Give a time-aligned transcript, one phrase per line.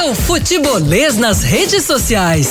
[0.00, 2.50] seu futebolês nas redes sociais.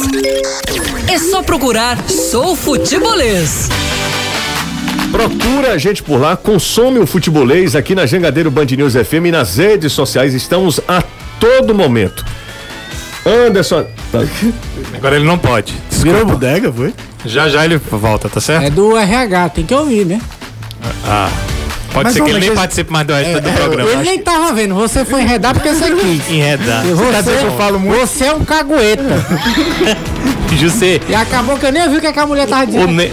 [1.12, 3.68] É só procurar Sou Futebolês.
[5.12, 9.32] Procura a gente por lá, consome o futebolês aqui na Jangadeiro Band News FM e
[9.32, 10.36] nas redes sociais.
[10.36, 11.04] Estamos a
[11.40, 12.24] todo momento.
[13.26, 13.88] Anderson.
[14.94, 15.74] Agora ele não pode.
[15.90, 16.94] Virou bodega, foi?
[17.26, 18.64] Já já ele volta, tá certo?
[18.64, 20.22] É do RH, tem que ouvir, né?
[21.04, 21.49] Ah.
[21.94, 23.90] Pode Mas ser que ele nem participe mais do resto É, do é, programa.
[23.92, 26.30] Ele nem tava vendo, você foi enredar porque você quis.
[26.30, 26.84] Enredar.
[26.86, 28.00] Você, eu falo muito?
[28.00, 29.04] você é um cagueta.
[30.60, 32.66] José, E acabou que eu nem vi o que, é que a mulher tava o,
[32.66, 32.92] dizendo.
[32.92, 33.12] Ne-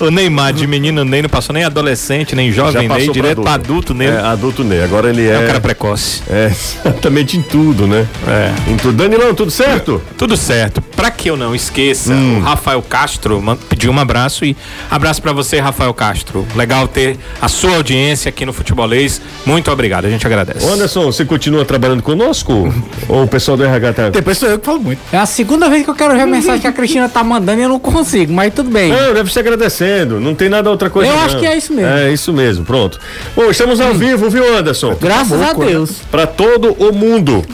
[0.00, 3.52] o- o Neymar de menino Ney não passou nem adolescente, nem jovem pra direto pra
[3.54, 4.08] adulto Ney.
[4.08, 4.82] É, É, adulto Ney.
[4.82, 5.38] Agora ele é.
[5.38, 6.20] um cara precoce.
[6.28, 6.50] É,
[6.84, 8.06] exatamente em tudo, né?
[8.26, 8.70] É.
[8.72, 8.92] Em tudo.
[8.92, 10.02] Danilão, tudo certo?
[10.18, 10.82] Tudo certo.
[10.82, 12.38] Pra que eu não esqueça, Hum.
[12.38, 14.56] o Rafael Castro pediu um abraço e
[14.90, 16.44] abraço pra você, Rafael Castro.
[16.56, 17.87] Legal ter a sua audiência
[18.26, 19.20] aqui no Futebolês.
[19.46, 20.66] Muito obrigado, a gente agradece.
[20.66, 22.72] Anderson, você continua trabalhando conosco?
[23.08, 24.10] Ou o pessoal do RH tá.
[24.10, 25.00] Depois sou eu que falo muito.
[25.12, 27.60] É a segunda vez que eu quero ver a mensagem que a Cristina tá mandando
[27.60, 28.90] e eu não consigo, mas tudo bem.
[28.90, 30.20] Não, deve ser agradecendo.
[30.20, 31.10] Não tem nada outra coisa.
[31.10, 31.24] Eu não.
[31.24, 31.90] acho que é isso mesmo.
[31.90, 32.98] É isso mesmo, pronto.
[33.34, 34.94] Bom, estamos ao vivo, viu, Anderson?
[35.00, 35.92] Graças a Deus.
[36.10, 37.44] Pra todo o mundo.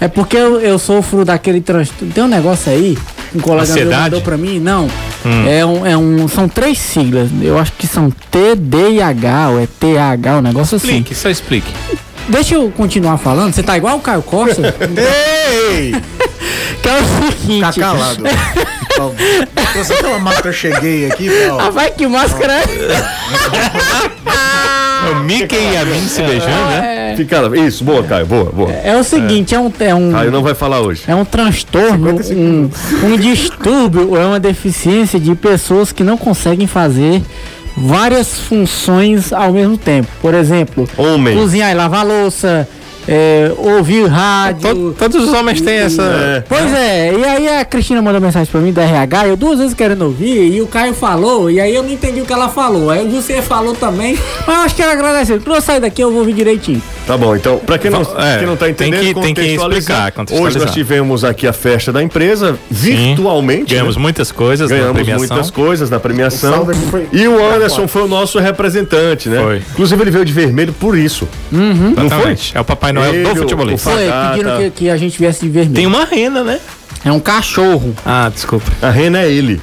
[0.00, 2.12] É porque eu, eu sofro daquele transtorno.
[2.12, 2.96] Tem um negócio aí,
[3.34, 4.88] um colega meu mandou pra mim, não.
[5.46, 6.26] É, um, é um.
[6.26, 7.28] São três siglas.
[7.42, 10.76] Eu acho que são T, D e H, ou é T, A, H, um negócio
[10.76, 10.88] assim.
[10.88, 11.72] Explique, só explique.
[12.28, 13.52] Deixa eu continuar falando.
[13.52, 14.74] Você tá igual o Caio Costa?
[14.80, 15.92] Ei!
[16.80, 17.60] que é o seguinte.
[17.60, 18.24] Tá calado.
[19.74, 21.58] Eu sei aquela máscara eu cheguei aqui, ó.
[21.58, 22.64] Ah, vai que máscara é.
[25.06, 27.14] É o Mickey e a Minnie se beijando, né?
[27.16, 27.40] Fica.
[27.58, 28.70] Isso, boa, Caio, boa, boa.
[28.70, 29.72] É o seguinte, é, um.
[29.80, 31.02] É um Caio não vai falar hoje.
[31.06, 32.70] É um transtorno, um,
[33.04, 37.22] um distúrbio, é uma deficiência de pessoas que não conseguem fazer
[37.76, 40.08] várias funções ao mesmo tempo.
[40.20, 41.36] Por exemplo, Homem.
[41.36, 42.68] cozinhar e lavar louça,
[43.08, 44.92] é, ouvir rádio.
[44.92, 46.02] To- todos os homens têm essa.
[46.02, 46.44] É.
[46.48, 49.74] Pois é, e aí a Cristina mandou mensagem pra mim da RH, eu duas vezes
[49.74, 52.90] querendo ouvir, e o Caio falou, e aí eu não entendi o que ela falou.
[52.90, 55.40] Aí o José falou também, mas eu acho que ela agradeceu.
[55.40, 56.82] Quando eu sair daqui eu vou ouvir direitinho.
[57.06, 59.40] Tá bom, então, pra quem não, É, quem não tá tem entendendo, que- tem que
[59.42, 60.12] explicar.
[60.30, 63.72] Hoje nós tivemos aqui a festa da empresa, virtualmente.
[63.74, 64.02] Ganhamos né?
[64.02, 65.26] muitas coisas na Ganhamos premiação.
[65.28, 66.66] muitas coisas na premiação.
[66.90, 69.40] Foi- E o Anderson foi o nosso representante, né?
[69.42, 69.56] Foi.
[69.72, 71.26] Inclusive ele veio de vermelho por isso.
[71.50, 72.36] Não foi?
[72.54, 73.80] É o Papai Noel Ele, do o- futebolês.
[73.80, 75.74] o Foi, pediram que, que a gente viesse de vermelho.
[75.74, 76.58] Tem uma rena, né?
[77.04, 77.94] É um cachorro.
[78.04, 78.70] Ah, desculpa.
[78.82, 79.60] A rena é ele.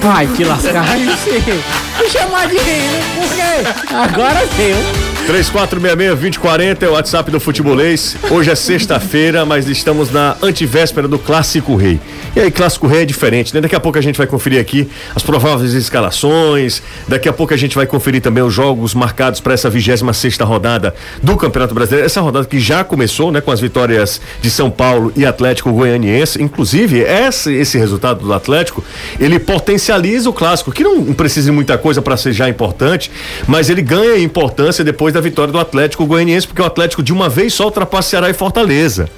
[0.00, 0.84] Vai te lascar.
[0.96, 3.94] Me chamar de rena, por quê?
[3.94, 5.09] Agora deu.
[5.26, 8.16] 3466-2040 é o WhatsApp do Futebolês.
[8.30, 12.00] Hoje é sexta-feira, mas estamos na antivéspera do Clássico Rei.
[12.34, 13.60] E aí, Clássico Rei é diferente, né?
[13.60, 16.82] Daqui a pouco a gente vai conferir aqui as prováveis escalações.
[17.06, 20.94] Daqui a pouco a gente vai conferir também os jogos marcados para essa 26 rodada
[21.22, 22.06] do Campeonato Brasileiro.
[22.06, 23.40] Essa rodada que já começou, né?
[23.40, 26.42] Com as vitórias de São Paulo e Atlético Goianiense.
[26.42, 28.82] Inclusive, esse, esse resultado do Atlético,
[29.18, 33.10] ele potencializa o Clássico, que não precisa de muita coisa para ser já importante,
[33.46, 37.28] mas ele ganha importância depois da vitória do Atlético Goianiense, porque o Atlético de uma
[37.28, 39.08] vez só ultrapassa Ceará e Fortaleza.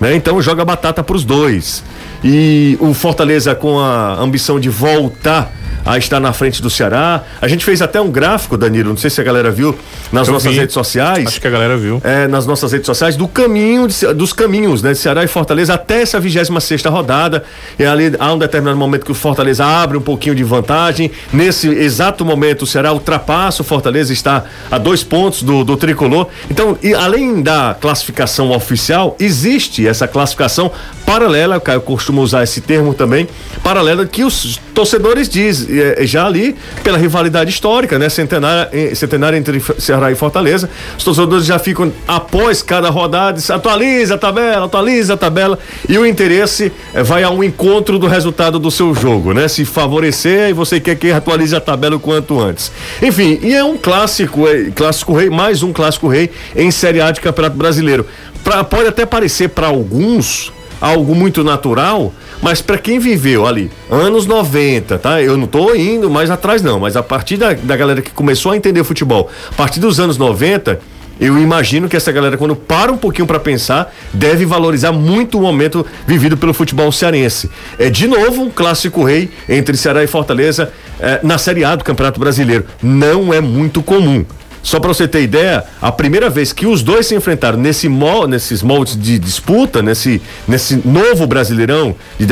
[0.00, 0.14] Né?
[0.14, 1.82] Então joga batata para os dois.
[2.24, 5.52] E o Fortaleza com a ambição de voltar
[5.84, 7.22] a estar na frente do Ceará.
[7.40, 9.76] A gente fez até um gráfico, Danilo, não sei se a galera viu,
[10.12, 10.58] nas Eu nossas vi.
[10.58, 12.00] redes sociais Acho que a galera viu.
[12.04, 15.74] é, nas nossas redes sociais do caminho de dos caminhos né, de Ceará e Fortaleza
[15.74, 17.44] até essa 26 rodada.
[17.78, 21.10] E ali há um determinado momento que o Fortaleza abre um pouquinho de vantagem.
[21.32, 26.28] Nesse exato momento, o Ceará ultrapassa o Fortaleza, está a dois pontos do, do tricolor.
[26.50, 30.70] Então, e além da classificação oficial, existe essa classificação
[31.06, 33.28] paralela, o Caio costuma usar esse termo também,
[33.62, 39.62] paralela que os torcedores dizem, já ali pela rivalidade histórica, né, centenária, eh, centenária entre
[39.78, 45.16] Ceará e Fortaleza, os torcedores já ficam após cada rodada, atualiza a tabela, atualiza a
[45.16, 49.48] tabela, e o interesse eh, vai ao encontro do resultado do seu jogo, né?
[49.48, 52.70] Se favorecer e você quer que atualize a tabela o quanto antes.
[53.00, 57.10] Enfim, e é um clássico, é, clássico rei, mais um clássico rei em Série A
[57.10, 58.06] de Campeonato Brasileiro.
[58.44, 62.12] Pra, pode até parecer para alguns algo muito natural,
[62.42, 65.22] mas para quem viveu ali anos 90, tá?
[65.22, 68.50] Eu não tô indo mais atrás não, mas a partir da, da galera que começou
[68.50, 70.80] a entender futebol, a partir dos anos 90,
[71.20, 75.42] eu imagino que essa galera quando para um pouquinho para pensar, deve valorizar muito o
[75.42, 77.48] momento vivido pelo futebol cearense.
[77.78, 81.84] É de novo um clássico rei entre Ceará e Fortaleza eh, na Série A do
[81.84, 82.66] Campeonato Brasileiro.
[82.82, 84.24] Não é muito comum.
[84.62, 88.28] Só para você ter ideia, a primeira vez que os dois se enfrentaram nesse mol,
[88.28, 92.26] nesses moldes de disputa, nesse, nesse novo Brasileirão de,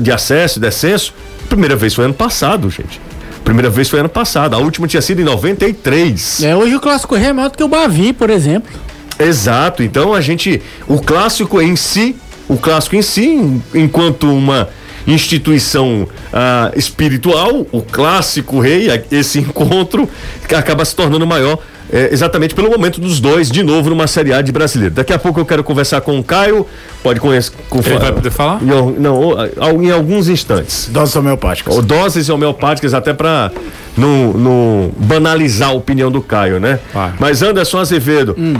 [0.00, 3.00] de acesso e descenso, a primeira vez foi ano passado, gente.
[3.44, 6.42] Primeira vez foi ano passado, a última tinha sido em 93.
[6.42, 8.72] É, hoje o clássico rei é maior do que o Bavi, por exemplo.
[9.18, 10.60] Exato, então a gente.
[10.88, 12.16] O clássico em si
[12.48, 14.68] o clássico em si, enquanto uma
[15.06, 20.08] instituição ah, espiritual, o clássico rei, esse encontro
[20.54, 21.58] acaba se tornando maior
[21.92, 24.94] é, exatamente pelo momento dos dois de novo numa Série A de brasileiro.
[24.94, 26.66] Daqui a pouco eu quero conversar com o Caio.
[27.02, 27.52] Pode conhecer.
[27.68, 28.62] Com, Ele vai poder falar?
[28.62, 29.34] Não, não,
[29.82, 30.88] em alguns instantes.
[30.90, 31.76] Doses homeopáticas.
[31.84, 33.52] Doses homeopáticas, até para
[33.96, 36.78] não, não banalizar a opinião do Caio, né?
[36.92, 37.14] Vai.
[37.18, 38.34] Mas Anderson Azevedo.
[38.36, 38.56] Hum.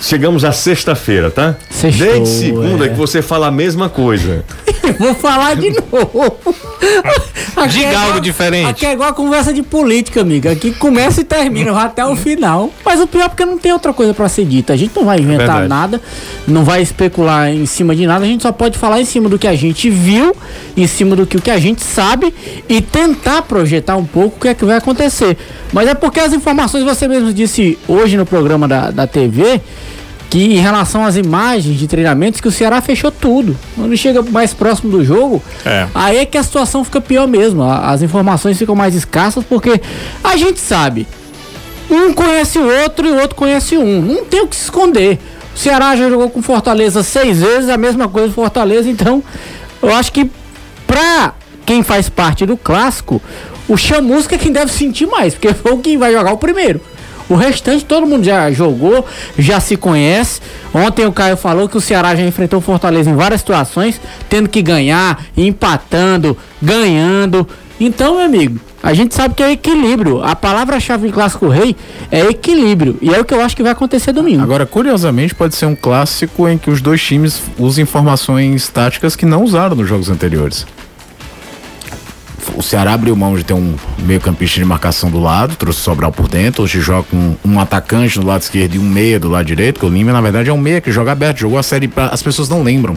[0.00, 1.56] Chegamos à sexta-feira, tá?
[1.68, 2.88] Sextou, Desde segunda é.
[2.88, 4.44] que você fala a mesma coisa.
[4.98, 6.36] Vou falar de novo.
[7.56, 8.68] Aqui Diga é algo diferente.
[8.70, 10.52] Aqui é igual a conversa de política, amiga.
[10.52, 12.70] Aqui começa e termina, vai até o final.
[12.84, 14.72] Mas o pior é porque não tem outra coisa pra ser dita.
[14.72, 15.68] A gente não vai inventar Verdade.
[15.68, 16.00] nada,
[16.46, 18.24] não vai especular em cima de nada.
[18.24, 20.34] A gente só pode falar em cima do que a gente viu,
[20.76, 22.32] em cima do que, o que a gente sabe
[22.68, 25.36] e tentar projetar um pouco o que é que vai acontecer.
[25.72, 29.60] Mas é porque as informações, você mesmo disse hoje no programa da, da TV,
[30.30, 33.56] que em relação às imagens de treinamentos, que o Ceará fechou tudo.
[33.74, 35.88] Quando chega mais próximo do jogo, É.
[35.92, 37.64] aí é que a situação fica pior mesmo.
[37.64, 39.80] As informações ficam mais escassas porque
[40.22, 41.06] a gente sabe.
[41.90, 44.00] Um conhece o outro e o outro conhece um.
[44.00, 45.18] Não tem o que se esconder.
[45.52, 49.24] O Ceará já jogou com Fortaleza seis vezes, a mesma coisa do Fortaleza, então
[49.82, 50.30] eu acho que
[50.86, 51.34] pra
[51.66, 53.20] quem faz parte do clássico,
[53.68, 56.80] o Chamusca é quem deve sentir mais, porque foi o que vai jogar o primeiro.
[57.30, 59.06] O restante todo mundo já jogou,
[59.38, 60.40] já se conhece.
[60.74, 64.48] Ontem o Caio falou que o Ceará já enfrentou o Fortaleza em várias situações, tendo
[64.48, 67.46] que ganhar, empatando, ganhando.
[67.78, 70.22] Então, meu amigo, a gente sabe que é equilíbrio.
[70.24, 71.76] A palavra-chave em Clássico Rei
[72.10, 72.98] é equilíbrio.
[73.00, 74.42] E é o que eu acho que vai acontecer domingo.
[74.42, 79.24] Agora, curiosamente, pode ser um clássico em que os dois times usam informações táticas que
[79.24, 80.66] não usaram nos jogos anteriores.
[82.54, 86.28] O Ceará abriu mão de ter um meio-campista de marcação do lado, trouxe Sobral por
[86.28, 86.62] dentro.
[86.62, 89.86] Hoje joga com um atacante do lado esquerdo e um meia do lado direito, que
[89.86, 91.88] o Lima, na verdade, é um meia que joga aberto, jogou a série.
[91.88, 92.96] Pra, as pessoas não lembram.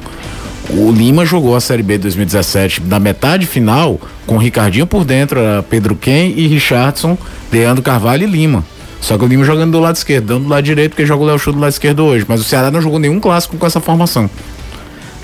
[0.69, 5.39] O Lima jogou a Série B de 2017 na metade final com Ricardinho por dentro,
[5.69, 7.17] Pedro Ken e Richardson,
[7.51, 8.63] Leandro Carvalho e Lima.
[9.01, 11.25] Só que o Lima jogando do lado esquerdo, dando do lado direito, porque joga o
[11.25, 12.25] Léo Chu do lado esquerdo hoje.
[12.25, 14.29] Mas o Ceará não jogou nenhum clássico com essa formação.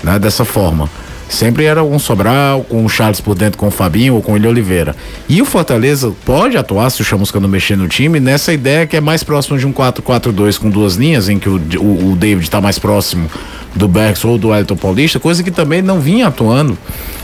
[0.04, 0.18] Né?
[0.18, 0.90] Dessa forma.
[1.30, 4.34] Sempre era um Sobral, com o Charles por dentro, com o Fabinho ou com o
[4.34, 4.96] William Oliveira.
[5.28, 8.96] E o Fortaleza pode atuar, se o Chamusca não mexer no time, nessa ideia que
[8.96, 12.44] é mais próximo de um 4-4-2 com duas linhas, em que o, o, o David
[12.44, 13.30] está mais próximo
[13.76, 16.76] do Bergs ou do Elton Paulista, coisa que também não vinha atuando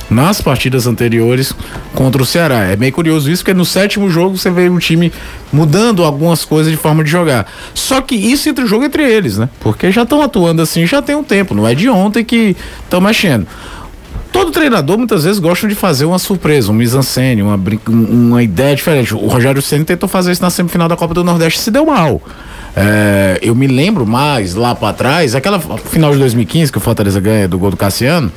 [0.08, 1.52] nas partidas anteriores
[1.92, 2.62] contra o Ceará.
[2.62, 5.12] É meio curioso isso, porque no sétimo jogo você vê o time
[5.52, 7.50] mudando algumas coisas de forma de jogar.
[7.74, 9.48] Só que isso entre o jogo entre eles, né?
[9.58, 13.00] Porque já estão atuando assim já tem um tempo, não é de ontem que estão
[13.00, 13.46] mexendo.
[14.32, 17.56] Todo treinador muitas vezes gosta de fazer uma surpresa, um mise-en-scène, uma,
[17.88, 19.14] um- uma ideia diferente.
[19.14, 21.86] O Rogério Ceni tentou fazer isso na semifinal da Copa do Nordeste e se deu
[21.86, 22.20] mal.
[22.78, 27.18] É, eu me lembro mais lá pra trás, aquela final de 2015 que o Fortaleza
[27.18, 28.30] ganha do gol do Cassiano.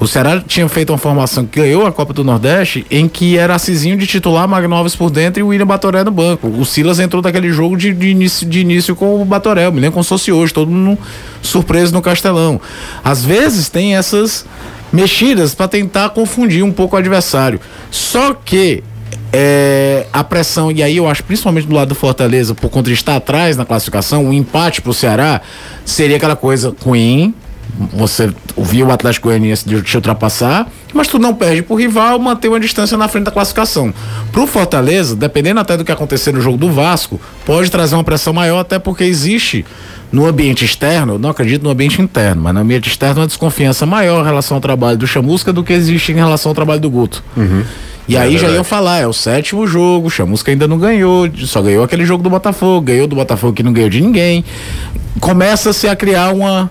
[0.00, 3.56] O Ceará tinha feito uma formação que ganhou a Copa do Nordeste em que era
[3.58, 6.48] Cizinho de titular, Magno Alves por dentro e o William Batoré no banco.
[6.48, 9.70] O Silas entrou daquele jogo de, de início, de início com o Batoré.
[9.70, 10.98] Me lembro como se fosse hoje, todo mundo
[11.42, 12.58] surpreso no Castelão.
[13.04, 14.44] Às vezes tem essas
[14.92, 17.60] mexidas para tentar confundir um pouco o adversário.
[17.90, 18.82] Só que
[19.32, 22.94] é, a pressão, e aí eu acho principalmente do lado do Fortaleza, por conta de
[22.94, 25.40] estar atrás na classificação, um empate pro Ceará
[25.84, 27.34] seria aquela coisa ruim.
[27.94, 32.48] Você viu o Atlético Goianiense de te ultrapassar, mas tu não perde pro rival, manter
[32.48, 33.94] uma distância na frente da classificação.
[34.30, 38.34] Pro Fortaleza, dependendo até do que acontecer no jogo do Vasco, pode trazer uma pressão
[38.34, 39.64] maior, até porque existe
[40.12, 44.20] no ambiente externo, não acredito no ambiente interno, mas no ambiente externo uma desconfiança maior
[44.22, 47.24] em relação ao trabalho do Chamusca do que existe em relação ao trabalho do Guto.
[48.06, 51.62] E aí já iam falar, é o sétimo jogo, o Chamusca ainda não ganhou, só
[51.62, 54.44] ganhou aquele jogo do Botafogo, ganhou do Botafogo que não ganhou de ninguém.
[55.18, 56.70] Começa-se a criar uma,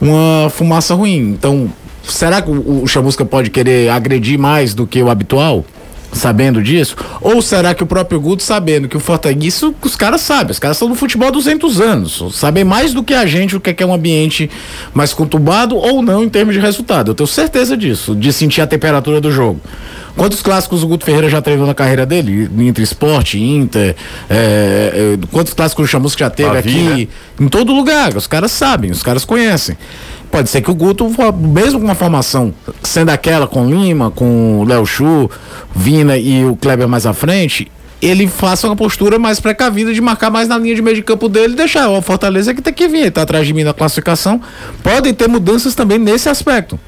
[0.00, 1.30] uma fumaça ruim.
[1.30, 1.68] Então,
[2.04, 5.64] será que o, o Chamusca pode querer agredir mais do que o habitual?
[6.12, 6.96] Sabendo disso?
[7.20, 9.46] Ou será que o próprio Guto, sabendo que o Fortaleza.
[9.46, 12.22] Isso os caras sabem, os caras estão no futebol há 200 anos.
[12.32, 14.50] Sabem mais do que a gente o que é, que é um ambiente
[14.94, 17.10] mais conturbado ou não em termos de resultado.
[17.10, 19.60] Eu tenho certeza disso, de sentir a temperatura do jogo.
[20.16, 22.48] Quantos clássicos o Guto Ferreira já treinou na carreira dele?
[22.58, 23.94] Inter Esporte, Inter.
[24.30, 27.08] é, é, quantos clássicos o Chamusca já teve aqui?
[27.38, 28.16] Em todo lugar.
[28.16, 29.76] Os caras sabem, os caras conhecem.
[30.36, 32.52] Pode ser que o Guto, mesmo com uma formação
[32.82, 35.30] sendo aquela com Lima, com Léo Chu,
[35.74, 40.30] Vina e o Kleber mais à frente, ele faça uma postura mais precavida de marcar
[40.30, 42.86] mais na linha de meio de campo dele e deixar o Fortaleza que tem que
[42.86, 44.38] vir, tá atrás de mim na classificação.
[44.82, 46.78] Podem ter mudanças também nesse aspecto.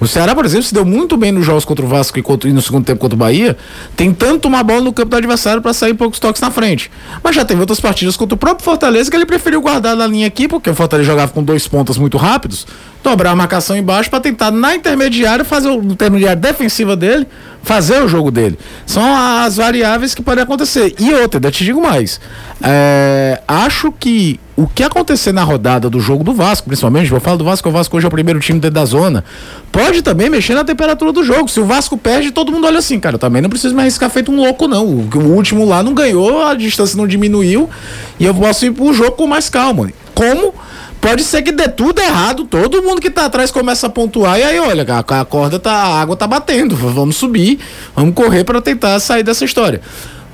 [0.00, 2.48] O Ceará, por exemplo, se deu muito bem nos jogos contra o Vasco e, contra-
[2.48, 3.56] e no segundo tempo contra o Bahia,
[3.94, 6.90] tentando tomar a bola no campo do adversário para sair poucos toques na frente.
[7.22, 10.26] Mas já teve outras partidas contra o próprio Fortaleza que ele preferiu guardar na linha
[10.26, 12.66] aqui, porque o Fortaleza jogava com dois pontas muito rápidos,
[13.02, 17.26] dobrar a marcação embaixo para tentar na intermediária fazer o intermediário defensiva dele,
[17.62, 18.58] fazer o jogo dele.
[18.86, 20.94] São as variáveis que podem acontecer.
[20.98, 22.20] E outra, ainda te digo mais.
[22.62, 27.38] É, acho que o que acontecer na rodada do jogo do Vasco, principalmente, eu falo
[27.38, 29.24] do Vasco, o Vasco hoje é o primeiro time dentro da zona,
[29.72, 31.48] pode também mexer na temperatura do jogo.
[31.48, 34.10] Se o Vasco perde, todo mundo olha assim, cara, eu também não preciso me arriscar
[34.10, 34.84] feito um louco, não.
[34.84, 37.70] O, o último lá não ganhou, a distância não diminuiu,
[38.18, 39.90] e eu posso ir pro jogo com mais calma.
[40.14, 40.52] Como?
[41.00, 44.42] Pode ser que dê tudo errado, todo mundo que tá atrás começa a pontuar e
[44.42, 47.58] aí, olha, a, corda tá, a água tá batendo, vamos subir,
[47.96, 49.80] vamos correr para tentar sair dessa história.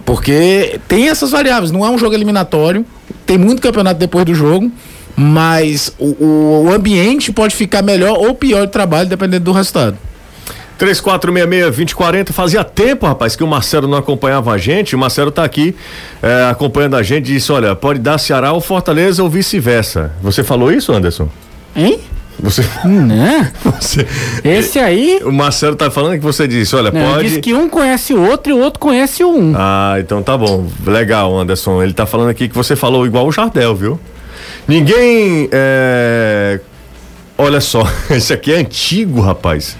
[0.05, 2.85] Porque tem essas variáveis, não é um jogo eliminatório,
[3.25, 4.71] tem muito campeonato depois do jogo,
[5.17, 9.97] mas o, o, o ambiente pode ficar melhor ou pior de trabalho, dependendo do resultado.
[10.79, 12.33] 3466-2040.
[12.33, 14.95] Fazia tempo, rapaz, que o Marcelo não acompanhava a gente.
[14.95, 15.75] O Marcelo tá aqui
[16.23, 20.13] é, acompanhando a gente e disse: olha, pode dar Ceará ou Fortaleza ou vice-versa.
[20.23, 21.29] Você falou isso, Anderson?
[21.75, 22.01] Hein?
[22.39, 23.51] Você, Né?
[23.65, 24.07] você-
[24.45, 25.21] Esse aí.
[25.25, 27.29] O Marcelo tá falando que você disse: olha, Não, pode.
[27.29, 29.55] diz que um conhece o outro e o outro conhece o um.
[29.57, 30.67] Ah, então tá bom.
[30.87, 31.83] Legal, Anderson.
[31.83, 33.99] Ele tá falando aqui que você falou igual o Jardel, viu?
[34.69, 35.49] Ninguém.
[35.51, 36.61] É...
[37.39, 39.77] Olha só, esse aqui é antigo, rapaz.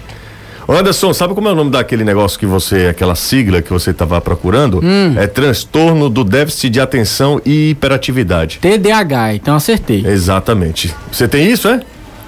[0.73, 4.19] Anderson, sabe como é o nome daquele negócio que você, aquela sigla que você estava
[4.19, 4.81] procurando?
[5.17, 8.59] É transtorno do déficit de atenção e hiperatividade.
[8.59, 10.05] TDAH, então acertei.
[10.05, 10.93] Exatamente.
[11.11, 11.79] Você tem isso, é?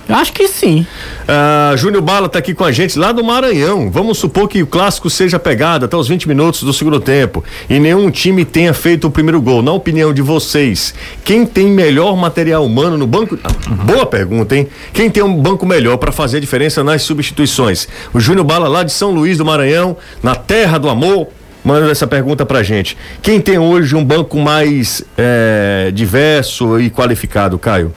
[0.10, 0.88] Acho que sim.
[1.28, 3.92] Ah, Júnior Bala tá aqui com a gente lá do Maranhão.
[3.92, 7.80] Vamos supor que o clássico seja pegado até os 20 minutos do segundo tempo e
[7.80, 9.62] nenhum time tenha feito o primeiro gol.
[9.62, 13.38] Na opinião de vocês, quem tem melhor material humano no banco?
[13.44, 14.68] Ah, boa pergunta, hein?
[14.92, 17.88] Quem tem um banco melhor para fazer a diferença nas substituições?
[18.12, 21.28] O Júnior Bala lá de São Luís do Maranhão, na terra do amor.
[21.64, 22.98] Manda essa pergunta pra gente.
[23.22, 27.94] Quem tem hoje um banco mais eh, diverso e qualificado, Caio?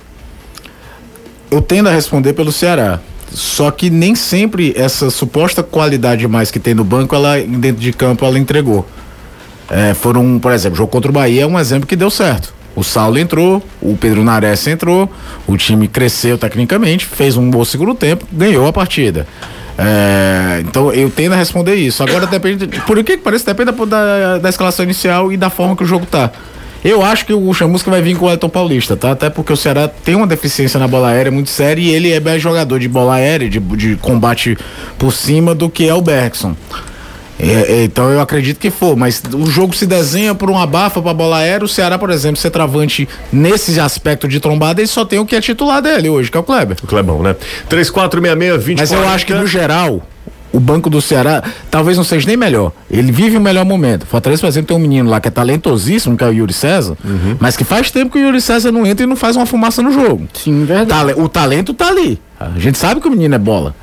[1.53, 2.99] Eu tendo a responder pelo Ceará.
[3.31, 7.93] Só que nem sempre essa suposta qualidade mais que tem no banco, ela dentro de
[7.93, 8.87] campo ela entregou.
[9.71, 12.55] É, foram, por exemplo, o jogo contra o Bahia é um exemplo que deu certo.
[12.75, 15.11] O Saulo entrou, o Pedro Nares entrou,
[15.47, 19.27] o time cresceu tecnicamente, fez um bom segundo tempo, ganhou a partida.
[19.79, 22.03] É, então eu tendo a responder isso.
[22.03, 22.67] Agora depende.
[22.87, 23.45] Por que que parece?
[23.45, 26.31] Depende da, da, da escalação inicial e da forma que o jogo tá.
[26.85, 29.13] Eu acho que o Chamusca vai vir com o Elton Paulista, tá?
[29.13, 32.19] Até porque o Ceará tem uma deficiência na bola aérea muito séria e ele é
[32.19, 34.59] mais jogador de bola aérea, de, de combate
[34.99, 36.57] por cima do que é o Bergson.
[37.39, 41.13] É, então eu acredito que for, mas o jogo se desenha por uma bafa pra
[41.13, 41.65] bola aérea.
[41.65, 45.35] O Ceará, por exemplo, ser travante nesse aspecto de trombada, ele só tem o que
[45.35, 46.77] é titular dele hoje, que é o Kleber.
[46.83, 47.35] O Clebão, né?
[47.69, 50.03] 3466 Mas eu acho que no geral,
[50.53, 52.73] o banco do Ceará talvez não seja nem melhor.
[52.91, 54.07] Ele vive o melhor momento.
[54.07, 56.97] Fortaleza, por exemplo, tem um menino lá que é talentosíssimo, que é o Yuri César,
[57.41, 59.83] mas que faz tempo que o Yuri César não entra e não faz uma fumaça
[59.83, 60.29] no jogo.
[60.35, 61.15] Sim, verdade.
[61.17, 62.21] O talento tá ali.
[62.39, 63.75] A gente sabe que o menino é bola.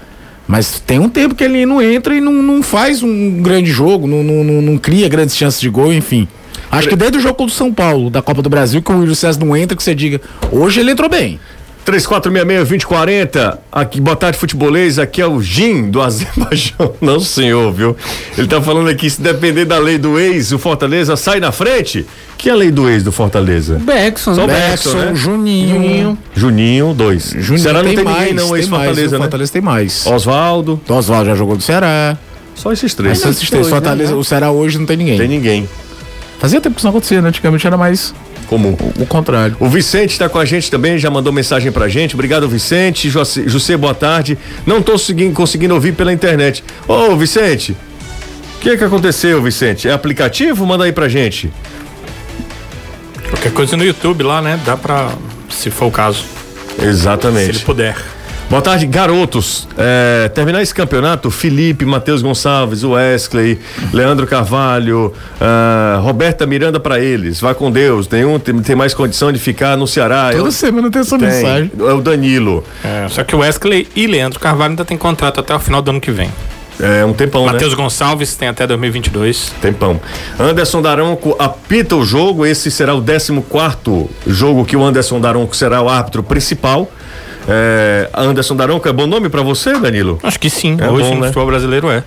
[0.47, 4.07] Mas tem um tempo que ele não entra e não, não faz um grande jogo,
[4.07, 6.27] não, não, não, não cria grandes chances de gol, enfim.
[6.71, 9.15] Acho que desde o jogo do São Paulo, da Copa do Brasil, que o Yuri
[9.15, 10.19] César não entra, que você diga,
[10.51, 11.39] hoje ele entrou bem.
[11.89, 16.93] 3466-2040, aqui, boa tarde, futebolês, aqui é o Jim do Azerbaijão.
[17.01, 17.95] Não, senhor, viu?
[18.37, 22.05] Ele tá falando aqui, se depender da lei do ex, o Fortaleza sai na frente.
[22.37, 23.79] Que é a lei do ex do Fortaleza?
[23.79, 24.69] Beckson, Só o né?
[24.69, 25.15] Beckson, né?
[25.15, 25.69] Juninho.
[25.75, 26.17] Juninho.
[26.35, 27.33] Juninho, dois.
[27.37, 29.23] Juninho Será não tem mais, ninguém não, tem mais, ex-Fortaleza, o né?
[29.25, 30.05] Fortaleza tem mais.
[30.05, 32.17] Oswaldo, O Oswaldo já jogou do Ceará.
[32.55, 33.19] só esses três.
[33.23, 34.17] Mas esses três, Fortaleza, né?
[34.17, 35.17] o Ceará hoje não tem ninguém.
[35.17, 35.67] Tem ninguém.
[36.39, 37.27] Fazia tempo que isso não acontecia, né?
[37.27, 38.13] Antigamente era mais
[38.49, 38.75] Comum.
[38.97, 39.55] o, o contrário.
[39.59, 42.15] O Vicente está com a gente também, já mandou mensagem pra gente.
[42.15, 43.07] Obrigado, Vicente.
[43.09, 44.37] José, José, boa tarde.
[44.65, 46.63] Não tô seguindo- conseguindo ouvir pela internet.
[46.87, 47.77] Ô, Vicente,
[48.55, 49.87] o que que aconteceu, Vicente?
[49.87, 50.65] É aplicativo?
[50.65, 51.51] Manda aí pra gente.
[53.29, 54.59] Qualquer coisa no YouTube lá, né?
[54.65, 55.11] Dá pra,
[55.49, 56.23] se for o caso,
[56.75, 57.59] se ele Exatamente.
[57.63, 57.95] puder.
[58.49, 59.67] Boa tarde, garotos.
[59.77, 63.59] É, terminar esse campeonato, Felipe, Matheus Gonçalves, Wesley,
[63.93, 67.39] Leandro Carvalho, ah, Roberta Miranda pra eles.
[67.39, 68.09] Vai com Deus.
[68.09, 70.29] Nenhum tem, tem mais condição de ficar no Ceará.
[70.31, 71.27] Toda Eu- semana tem essa tem.
[71.27, 71.71] mensagem.
[71.79, 72.63] É o Danilo.
[72.83, 75.91] É, só que o Wesley e Leandro Carvalho ainda tem contrato até o final do
[75.91, 76.31] ano que vem.
[76.81, 77.51] É um tempão, né?
[77.51, 79.53] Matheus Gonçalves tem até 2022.
[79.61, 79.99] Tempão.
[80.39, 82.45] Anderson Daronco apita o jogo.
[82.45, 86.89] Esse será o 14 jogo que o Anderson Daronco será o árbitro principal.
[87.51, 90.19] É, Anderson Daronco é bom nome pra você, Danilo?
[90.21, 91.27] Acho que sim, É hoje bom, no né?
[91.27, 92.03] futebol brasileiro é.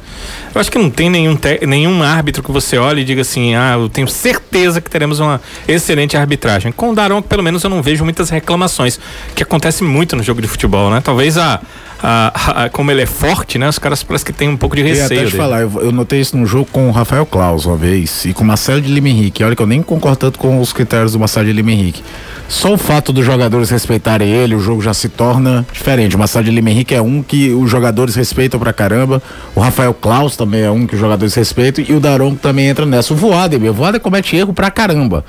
[0.54, 3.54] Eu acho que não tem nenhum, te- nenhum árbitro que você olhe e diga assim,
[3.56, 6.70] ah, eu tenho certeza que teremos uma excelente arbitragem.
[6.70, 9.00] Com o Daronco, pelo menos, eu não vejo muitas reclamações,
[9.34, 11.00] que acontece muito no jogo de futebol, né?
[11.02, 11.60] Talvez a,
[12.02, 13.68] a- a- como ele é forte, né?
[13.68, 15.36] Os caras parece que tem um pouco de Eu receio até te dele.
[15.36, 18.44] falar, eu, eu notei isso num jogo com o Rafael Claus uma vez e com
[18.44, 19.42] o Marcelo de Lima Henrique.
[19.42, 22.02] Olha que eu nem concordo tanto com os critérios do Marcelo de Lima Henrique.
[22.48, 26.14] Só o fato dos jogadores respeitarem ele, o jogo já se torna torna diferente.
[26.14, 29.22] O Massad Lima Henrique é um que os jogadores respeitam pra caramba.
[29.54, 31.84] O Rafael Klaus também é um que os jogadores respeitam.
[31.88, 33.14] E o Daronco também entra nessa.
[33.14, 35.24] O Voader, meu, o Voader comete erro pra caramba.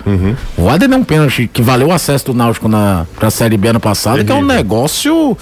[0.58, 3.70] O Voader deu um pênalti que valeu o acesso do Náutico na, pra Série B
[3.70, 4.56] ano passado, que é um Terrível.
[4.56, 5.38] negócio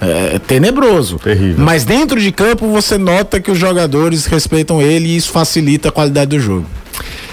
[0.00, 1.18] é, tenebroso.
[1.18, 1.64] Terrível.
[1.64, 5.92] Mas dentro de campo você nota que os jogadores respeitam ele e isso facilita a
[5.92, 6.66] qualidade do jogo.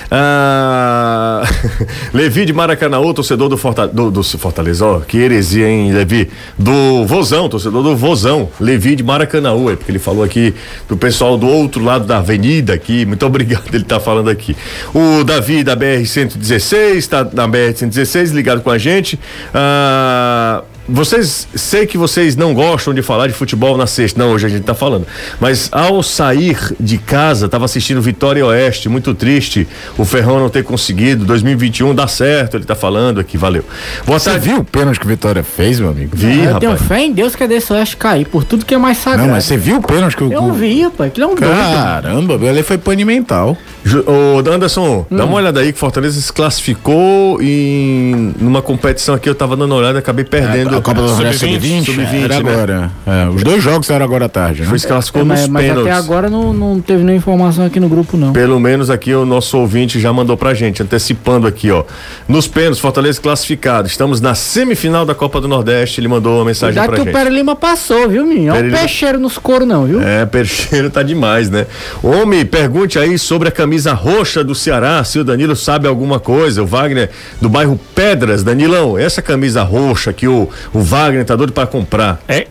[0.09, 1.43] Ah,
[2.13, 6.29] Levi de Maracanã, torcedor do, Forta, do, do Fortaleza, ó, que heresia, hein, Levi?
[6.57, 10.53] Do Vozão, torcedor do Vozão, Levi de Maracanã, é porque ele falou aqui
[10.87, 14.55] do pessoal do outro lado da avenida aqui, muito obrigado, ele tá falando aqui.
[14.93, 19.19] O Davi da BR-116, tá na BR-116, ligado com a gente.
[19.53, 24.45] Ah, vocês, sei que vocês não gostam de falar de futebol na sexta, não, hoje
[24.45, 25.05] a gente tá falando.
[25.39, 29.67] Mas ao sair de casa, tava assistindo Vitória e Oeste, muito triste
[29.97, 31.25] o Ferrão não ter conseguido.
[31.25, 33.63] 2021 dá certo, ele tá falando aqui, valeu.
[34.05, 34.47] Boa Você tarde.
[34.49, 36.11] viu o pênalti que o Vitória fez, meu amigo?
[36.15, 36.87] Vi, eu tenho rapaz.
[36.87, 39.27] fé em Deus que é desse oeste cair, por tudo que é mais sagrado.
[39.27, 40.31] Não, mas você viu o pênalti que o.
[40.31, 41.53] Eu vi, rapaz, aquilo é um doido.
[41.53, 43.57] Caramba, ele foi pane mental.
[44.05, 45.27] Ô, Anderson, dá Hum.
[45.27, 49.79] uma olhada aí que Fortaleza se classificou em numa competição aqui, eu tava dando uma
[49.81, 50.76] olhada, acabei perdendo.
[50.77, 51.85] A Copa do Nordeste Sub-20, Sub-20?
[51.85, 52.51] Sub-20, Era né?
[52.51, 52.91] agora.
[53.05, 54.67] É, os dois jogos eram agora à tarde, né?
[54.67, 55.91] Foi classificou É, nos mas, mas pênaltis.
[55.91, 58.33] até agora não, não teve nenhuma informação aqui no grupo, não.
[58.33, 61.83] Pelo menos aqui o nosso ouvinte já mandou pra gente, antecipando aqui, ó.
[62.27, 63.87] Nos pênaltis, Fortaleza classificado.
[63.87, 65.99] Estamos na semifinal da Copa do Nordeste.
[65.99, 67.13] Ele mandou uma mensagem Cuidado pra que o gente.
[67.13, 68.53] Pera Lima passou, viu, menino?
[68.53, 70.01] Olha o peixeiro nos coros, não, viu?
[70.01, 71.65] É, Percheiro tá demais, né?
[72.03, 76.61] Homem, pergunte aí sobre a camisa roxa do Ceará, se o Danilo sabe alguma coisa.
[76.61, 77.09] O Wagner
[77.41, 82.21] do bairro Pedras, Danilão, essa camisa roxa que o, o Wagner tá doido pra comprar.
[82.27, 82.47] É,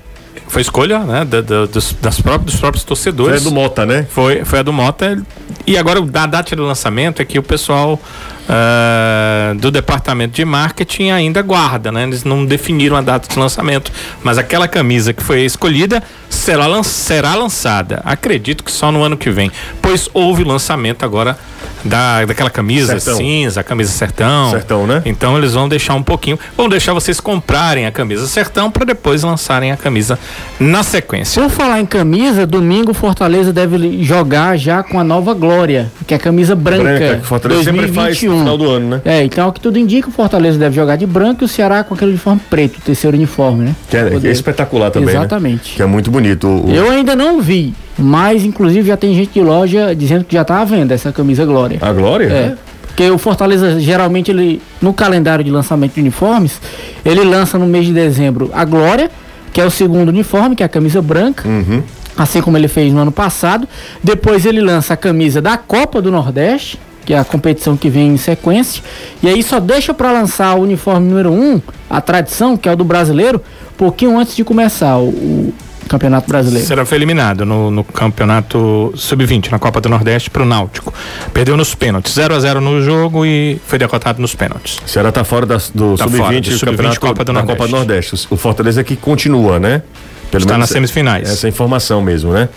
[0.49, 3.43] foi escolha, né, da- da- dos, das próprios, dos próprios torcedores.
[3.43, 4.07] do Mota, né?
[4.11, 5.21] Foi, foi a do Mota.
[5.67, 8.01] E agora, a data do lançamento é que o pessoal
[8.49, 12.05] ah, do departamento de marketing ainda guarda, né?
[12.05, 13.91] Eles não definiram a data de lançamento.
[14.23, 18.01] Mas aquela camisa que foi escolhida será, lan- será lançada.
[18.05, 19.51] Acredito que só no ano que vem.
[19.83, 21.37] Pois houve lançamento agora
[21.85, 23.17] da, daquela camisa Sertão.
[23.17, 24.51] cinza, a camisa sertão.
[24.51, 25.03] Sertão, né?
[25.05, 26.39] Então eles vão deixar um pouquinho.
[26.57, 30.19] Vão deixar vocês comprarem a camisa sertão para depois lançarem a camisa
[30.59, 31.41] na sequência.
[31.43, 36.17] Por falar em camisa, domingo Fortaleza deve jogar já com a nova Glória, que é
[36.17, 36.83] a camisa branca.
[36.83, 38.45] Branca, que o Fortaleza sempre faz no 2021.
[38.45, 39.01] final do ano, né?
[39.05, 41.83] É, então o que tudo indica, o Fortaleza deve jogar de branco e o Ceará
[41.85, 43.77] com aquele uniforme preto, o terceiro uniforme, né?
[43.91, 45.21] Que é, que é espetacular também, né?
[45.21, 45.75] Exatamente.
[45.77, 46.47] Que é muito bonito.
[46.47, 50.35] O, o- Eu ainda não vi, mas inclusive já tem gente de loja dizendo que
[50.35, 51.79] já tá à venda essa camisa Glória.
[51.81, 52.27] A Glória?
[52.27, 52.55] É.
[52.87, 56.59] Porque o Fortaleza, geralmente, ele, no calendário de lançamento de uniformes,
[57.05, 59.11] ele lança no mês de dezembro a Glória,
[59.53, 61.83] que é o segundo uniforme, que é a camisa branca, Uhum.
[62.17, 63.69] assim como ele fez no ano passado.
[64.03, 68.09] Depois ele lança a camisa da Copa do Nordeste, que é a competição que vem
[68.09, 68.83] em sequência.
[69.23, 72.77] E aí só deixa para lançar o uniforme número um, a tradição, que é o
[72.77, 73.41] do brasileiro,
[73.79, 75.55] pouquinho antes de começar o, o
[75.89, 76.67] Campeonato Brasileiro.
[76.67, 80.93] Será foi eliminado no, no campeonato sub-20, na Copa do Nordeste, pro Náutico.
[81.33, 84.79] Perdeu nos pênaltis, 0 a 0 no jogo e foi derrotado nos pênaltis.
[84.85, 87.27] O Ceará tá fora da- do Tá fora, Sub-20 do do Sub-20 campeonato Copa do
[87.27, 87.57] da Nordeste.
[87.57, 88.27] Copa do Nordeste.
[88.31, 89.83] O Fortaleza que continua, né?
[90.31, 91.31] Pelo Está menos nas semifinais.
[91.31, 92.49] Essa informação mesmo, né?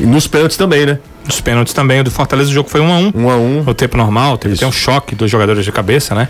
[0.00, 0.98] E nos pênaltis também, né?
[1.28, 3.62] Nos pênaltis também, o do Fortaleza o jogo foi 1 a 1 Um a um.
[3.62, 4.64] No tempo normal, teve Isso.
[4.64, 6.26] até um choque dos jogadores de cabeça, né?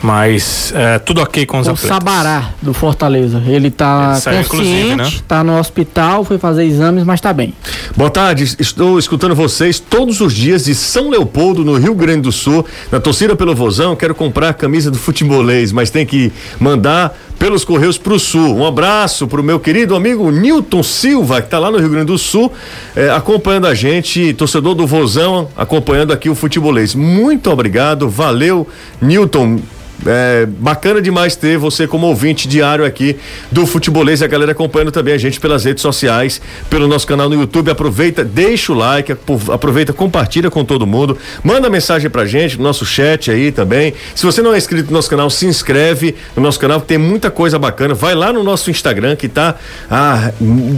[0.00, 1.88] Mas é, tudo ok com os O atletas.
[1.88, 3.42] Sabará do Fortaleza.
[3.44, 5.10] Ele tá Ele saiu, consciente, né?
[5.26, 7.52] tá no hospital, foi fazer exames, mas tá bem.
[7.96, 12.32] Boa tarde, estou escutando vocês todos os dias de São Leopoldo, no Rio Grande do
[12.32, 13.96] Sul, na torcida pelo Vozão.
[13.96, 18.56] Quero comprar a camisa do futebolês, mas tem que mandar pelos Correios pro Sul.
[18.56, 22.18] Um abraço pro meu querido amigo Newton Silva, que tá lá no Rio Grande do
[22.18, 22.52] Sul,
[22.94, 26.94] eh, acompanhando a gente, torcedor do Vozão, acompanhando aqui o futebolês.
[26.94, 28.66] Muito obrigado, valeu,
[29.00, 29.60] Newton.
[30.04, 33.16] É bacana demais ter você como ouvinte diário aqui
[33.50, 37.28] do Futebolês e a galera acompanhando também a gente pelas redes sociais, pelo nosso canal
[37.28, 37.70] no YouTube.
[37.70, 42.64] Aproveita, deixa o like, apro- aproveita, compartilha com todo mundo, manda mensagem pra gente no
[42.64, 43.94] nosso chat aí também.
[44.14, 46.98] Se você não é inscrito no nosso canal, se inscreve no nosso canal que tem
[46.98, 47.94] muita coisa bacana.
[47.94, 49.56] Vai lá no nosso Instagram que tá,
[49.90, 50.30] ah,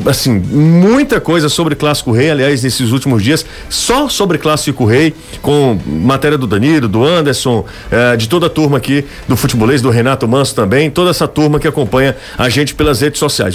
[0.06, 2.30] assim, muita coisa sobre Clássico Rei.
[2.30, 8.16] Aliás, nesses últimos dias, só sobre Clássico Rei, com matéria do Danilo, do Anderson, eh,
[8.16, 11.68] de toda a turma aqui do futebolês, do Renato Manso também, toda essa turma que
[11.68, 13.54] acompanha a gente pelas redes sociais.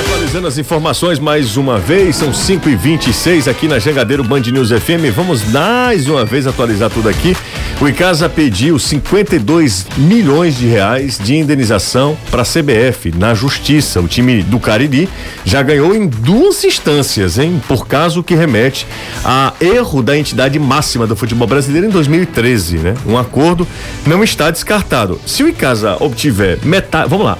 [0.00, 4.70] Atualizando as informações mais uma vez, são 5 e 26 aqui na Jangadeiro Band News
[4.70, 5.14] FM.
[5.14, 7.36] Vamos mais uma vez atualizar tudo aqui.
[7.80, 14.00] O Icasa pediu 52 milhões de reais de indenização para a CBF na Justiça.
[14.00, 15.08] O time do Cariri
[15.44, 17.62] já ganhou em duas instâncias, hein?
[17.68, 18.84] Por caso que remete
[19.24, 22.94] a erro da entidade máxima do futebol brasileiro em 2013, né?
[23.06, 23.64] Um acordo
[24.04, 25.20] não está descartado.
[25.24, 27.38] Se o Icasa obtiver metade, vamos lá.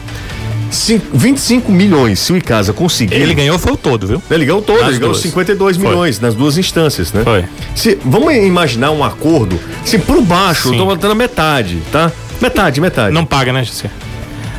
[0.70, 3.14] Cin- 25 milhões, se o Icasa conseguir.
[3.14, 4.22] Ele ganhou foi o todo, viu?
[4.30, 5.22] Ele ganhou todo, Nas ele ganhou duas.
[5.22, 5.86] 52 Foi.
[5.86, 7.22] milhões nas duas instâncias, né?
[7.24, 7.44] Foi.
[7.74, 10.74] Se, vamos imaginar um acordo, se por baixo, Sim.
[10.74, 12.12] eu tô botando metade, tá?
[12.40, 13.14] Metade, metade.
[13.14, 13.90] Não paga, né, José?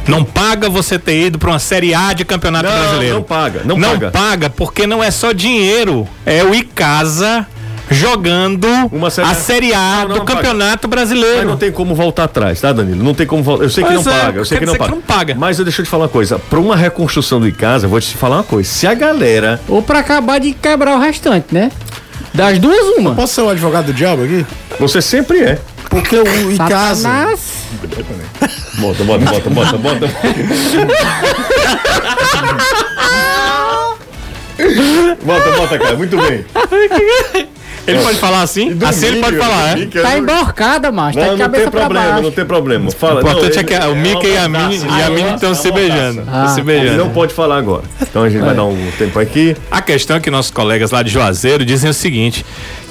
[0.07, 3.15] Não paga você ter ido pra uma Série A de Campeonato Não, Brasileiro.
[3.15, 4.09] não paga, não não paga.
[4.11, 6.07] paga porque não é só dinheiro.
[6.25, 7.45] É o Icasa
[7.89, 9.33] jogando Uma série a.
[9.33, 10.37] Série A Não, não, do não paga.
[10.37, 11.47] Campeonato Mas Brasileiro.
[11.47, 13.03] não tem como voltar atrás, tá, Danilo?
[13.03, 13.63] Não tem como voltar.
[13.63, 14.89] Eu sei que não é, paga, eu sei quer que não paga.
[14.91, 15.35] que não paga.
[15.35, 16.37] Mas eu deixa eu te falar uma coisa.
[16.39, 18.69] Pra uma reconstrução do Icasa, eu vou te falar uma coisa.
[18.69, 19.59] Se a galera.
[19.67, 21.71] Ou pra acabar de quebrar o restante, né?
[22.33, 23.15] Das duas, uma.
[23.15, 24.45] Posso ser o advogado do diabo aqui?
[24.79, 25.59] Você sempre é.
[25.89, 27.09] Porque o Icasa.
[28.77, 30.07] Bota, bota, bota, bota, bota.
[35.23, 35.95] bota, bota, cara.
[35.95, 36.45] Muito bem.
[37.89, 38.77] Ele pode falar assim?
[38.85, 39.73] assim ele pode falar, é?
[39.75, 40.31] Domingo, Tá domingo.
[40.31, 41.17] emborcada, macho.
[41.19, 42.23] Tá Não, de não cabeça tem pra problema, baixo.
[42.23, 42.91] não tem problema.
[42.91, 45.05] Fala, O importante não, é que ele- o Mickey e a Mini, taça, e a
[45.05, 46.21] é Mini estão se é uma beijando.
[46.21, 46.37] taça.
[46.43, 46.97] Ah, se Ele beijando.
[46.97, 47.83] não pode falar agora.
[48.01, 49.55] Então a gente vai dar um tempo aqui.
[49.71, 52.45] A questão é que nossos colegas lá de Juazeiro dizem o seguinte: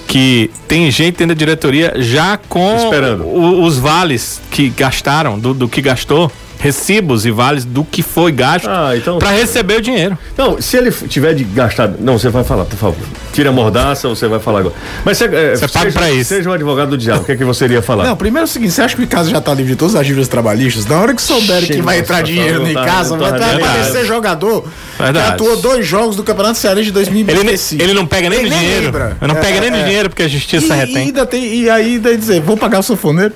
[0.07, 3.25] que tem gente dentro da diretoria já com Esperando.
[3.25, 8.33] o- os vales que gastaram, do, do que gastou, recibos e vales do que foi
[8.33, 10.19] gasto Ah, então- para receber o dinheiro.
[10.37, 11.89] Não, se ele tiver de gastar.
[12.01, 13.07] Não, você vai falar, por favor.
[13.33, 14.75] Tira a mordaça, você vai falar agora.
[15.05, 16.29] Mas você, é, Você paga pra isso.
[16.31, 18.05] seja o advogado do diabo, o que é que você iria falar?
[18.05, 19.95] Não, primeiro é o seguinte, você acha que o Icasa já tá livre de todas
[19.95, 20.85] as dívidas trabalhistas?
[20.87, 23.31] Na hora que souberem que Sim, vai nossa, entrar dinheiro tá- no tá- Icasa, tá-
[23.31, 23.93] vai tá- ter verdade.
[23.93, 24.65] ser jogador
[24.97, 27.83] que atuou dois jogos do Campeonato Cearense de Ele, 2025.
[27.83, 28.93] ele não pega nem Ele dinheiro.
[29.21, 29.85] Não É, pega nem é.
[29.85, 30.97] dinheiro porque a justiça e, e retém.
[30.99, 33.33] ainda tem, e aí daí dizer, vou pagar o sanfoneiro?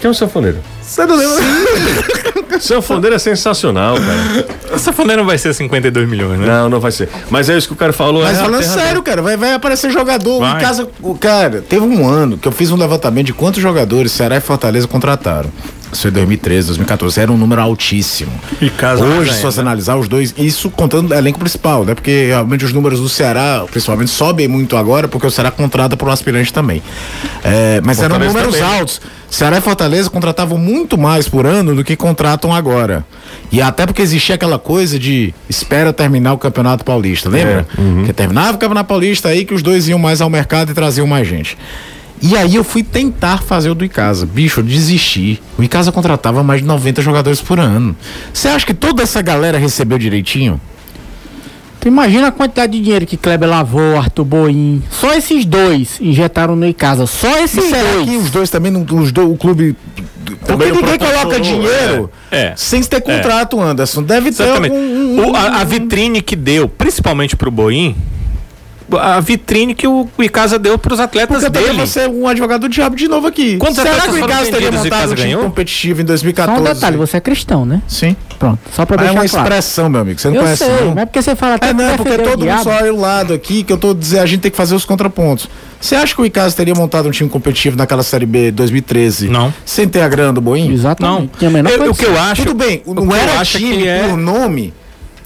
[0.00, 0.58] Quem é o sanfoneiro?
[0.92, 2.60] Você não lembra?
[2.60, 4.82] Sanfoneiro é sensacional, cara.
[4.92, 6.46] Folha não vai ser 52 milhões, né?
[6.46, 7.08] Não, não vai ser.
[7.30, 8.22] Mas é isso que o cara falou.
[8.22, 10.58] Mas é, falando sério, cara, vai, vai aparecer jogador Vai.
[10.58, 10.86] em casa.
[11.00, 14.40] O cara, teve um ano que eu fiz um levantamento de quantos jogadores Ceará e
[14.40, 15.50] Fortaleza contrataram.
[15.90, 17.20] Isso foi 2013, 2014.
[17.20, 18.32] Era um número altíssimo.
[18.60, 21.94] E caso Hoje, se você analisar os dois, isso contando o elenco principal, né?
[21.94, 26.08] Porque realmente os números do Ceará, principalmente, sobem muito agora, porque o Ceará contrata por
[26.08, 26.82] um aspirante também.
[27.44, 28.78] É, mas eram Fortaleza números também, né?
[28.78, 29.00] altos.
[29.32, 33.02] Ceará e Fortaleza contratavam muito mais por ano do que contratam agora.
[33.50, 37.66] E até porque existia aquela coisa de espera terminar o Campeonato Paulista, lembra?
[38.04, 41.06] Que terminava o Campeonato Paulista aí que os dois iam mais ao mercado e traziam
[41.06, 41.56] mais gente.
[42.20, 44.26] E aí eu fui tentar fazer o do Icasa.
[44.26, 45.42] Bicho, eu desisti.
[45.58, 47.96] O Icasa contratava mais de 90 jogadores por ano.
[48.34, 50.60] Você acha que toda essa galera recebeu direitinho?
[51.82, 54.80] Tu imagina a quantidade de dinheiro que Kleber lavou, Arthur Boim.
[54.88, 57.08] Só esses dois injetaram no Icasa.
[57.08, 58.08] Só esses será dois.
[58.08, 58.82] que os dois também não.
[59.00, 59.74] Os dois, o clube.
[60.24, 62.36] Porque Também não ninguém coloca dinheiro é.
[62.38, 62.52] É.
[62.56, 64.00] sem ter contrato, Anderson.
[64.04, 64.72] Deve ter algum.
[64.72, 67.96] um- O- a, a vitrine que deu, principalmente pro Boim,
[68.98, 71.78] a vitrine que o Icasa deu pros atletas Porque dele.
[71.78, 73.56] você é um advogado do diabo de novo aqui.
[73.58, 76.60] Quantos Será atletas que o Icasa teria montado Icasa um time competitivo em Só 2014?
[76.60, 77.80] um detalhe, você é cristão, né?
[77.88, 78.16] Sim.
[78.38, 79.46] Pronto, só pra Ah, é deixar uma claro.
[79.48, 80.20] expressão, meu amigo.
[80.20, 80.88] Você não Eu conhece, sei, não?
[80.94, 83.00] mas é porque você fala até É, não, que porque todo mundo só olha o
[83.00, 85.48] lado aqui que eu tô dizendo, a gente tem que fazer os contrapontos.
[85.80, 89.28] Você acha que o Icasa teria montado um time competitivo naquela Série B 2013?
[89.28, 89.52] Não.
[89.64, 90.72] Sem ter a grana do Boim?
[90.72, 91.20] Exatamente.
[91.20, 91.26] Não.
[91.38, 92.42] Tinha a menor Eu- o que eu acho.
[92.42, 94.72] Tudo bem, o não era acho time é- por nome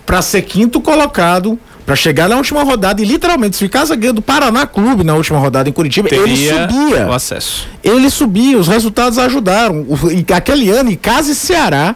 [0.05, 4.13] pra ser quinto colocado, pra chegar na última rodada e literalmente, se o Icasa ganha
[4.13, 7.07] do Paraná Clube na última rodada em Curitiba, ele teria subia.
[7.07, 7.69] o acesso.
[7.83, 9.87] Ele subia, os resultados ajudaram.
[9.89, 11.95] O- aquele ano, Icasa e Ceará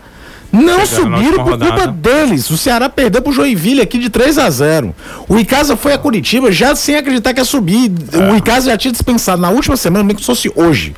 [0.53, 0.87] não Chegaram
[1.19, 1.93] subiram por culpa rodada.
[1.93, 2.49] deles.
[2.51, 4.95] O Ceará perdeu pro Joinville aqui de 3 a 0
[5.29, 7.93] O Icasa foi a Curitiba já sem acreditar que ia subir.
[8.13, 8.31] É.
[8.33, 10.95] O Icasa já tinha dispensado na última semana, nem que fosse hoje.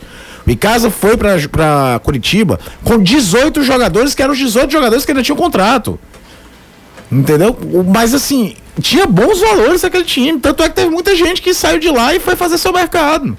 [0.47, 5.23] O Icasa foi pra Curitiba com 18 jogadores, que eram os 18 jogadores que ainda
[5.23, 5.99] tinham contrato.
[7.13, 7.57] Entendeu?
[7.73, 10.39] O- Mas assim, tinha bons valores aquele time.
[10.41, 13.37] Tanto é que teve muita gente que saiu de lá e foi fazer seu mercado.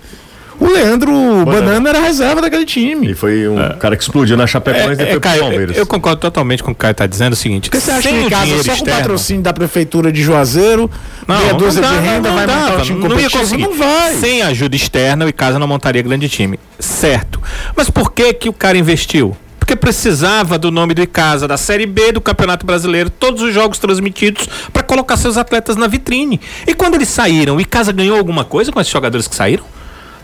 [0.60, 1.12] O Leandro
[1.46, 3.10] Banana era reserva daquele time.
[3.10, 5.76] E foi um cara que explodiu na Chapecoense e É, foi pro Caio, Palmeiras.
[5.76, 7.70] eu, concordo totalmente com o que o Caio tá dizendo o seguinte.
[7.70, 10.22] Porque você acha sem que o em casa, só com o patrocínio da prefeitura de
[10.22, 10.90] Juazeiro,
[11.28, 13.64] meia dúzia dá, de renda, vai montar dava, um time não ia conseguir.
[13.64, 14.14] Não vai.
[14.14, 16.60] Sem ajuda externa, o Icasa não montaria grande time.
[16.80, 17.42] Certo.
[17.76, 19.36] Mas por que que o cara investiu?
[19.64, 23.80] Porque precisava do nome do Icasa, da Série B do Campeonato Brasileiro, todos os jogos
[23.80, 26.42] transmitidos para colocar seus atletas na vitrine.
[26.68, 29.64] E quando eles saíram, o Icasa ganhou alguma coisa com esses jogadores que saíram?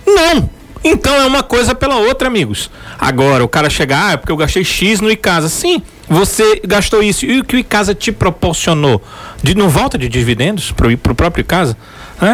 [0.05, 0.49] Não.
[0.83, 2.69] Então é uma coisa pela outra, amigos.
[2.99, 5.47] Agora, o cara chegar, ah, é porque eu gastei X no Icasa.
[5.47, 7.25] Sim, você gastou isso.
[7.25, 9.01] E o que o Icasa te proporcionou?
[9.41, 11.77] De, não volta de dividendos pro, pro próprio Icasa?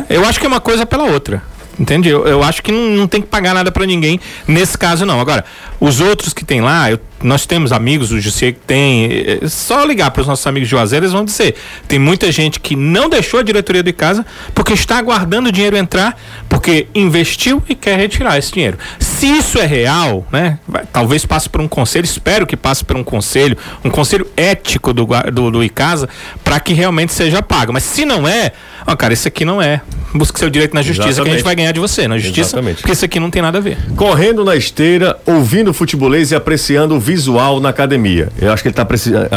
[0.09, 1.43] Eu acho que é uma coisa pela outra.
[1.79, 2.09] Entende?
[2.09, 5.19] Eu, eu acho que não, não tem que pagar nada pra ninguém nesse caso, não.
[5.19, 5.43] Agora,
[5.79, 9.05] os outros que tem lá, eu- nós temos amigos, o José que tem.
[9.05, 11.55] é, é só ligar para os nossos amigos de Juazeiro, eles vão dizer.
[11.87, 15.75] Tem muita gente que não deixou a diretoria do Icasa porque está aguardando o dinheiro
[15.77, 18.77] entrar, porque investiu e quer retirar esse dinheiro.
[18.99, 20.59] Se isso é real, né?
[20.67, 24.93] vai- talvez passe por um conselho, espero que passe por um conselho, um conselho ético
[24.93, 26.07] do, do, do Icasa,
[26.43, 27.73] para que realmente seja pago.
[27.73, 28.51] Mas se não é,
[28.85, 29.81] ó, cara, isso aqui não é.
[30.13, 31.35] Busque seu direito na justiça, que a Exatamente.
[31.37, 32.77] gente vai ganhar de você na justiça, Exatamente.
[32.77, 33.77] porque isso aqui não tem nada a ver.
[33.97, 38.27] Correndo na esteira, ouvindo futebolês e apreciando o visual na academia.
[38.39, 38.85] Eu acho que ele está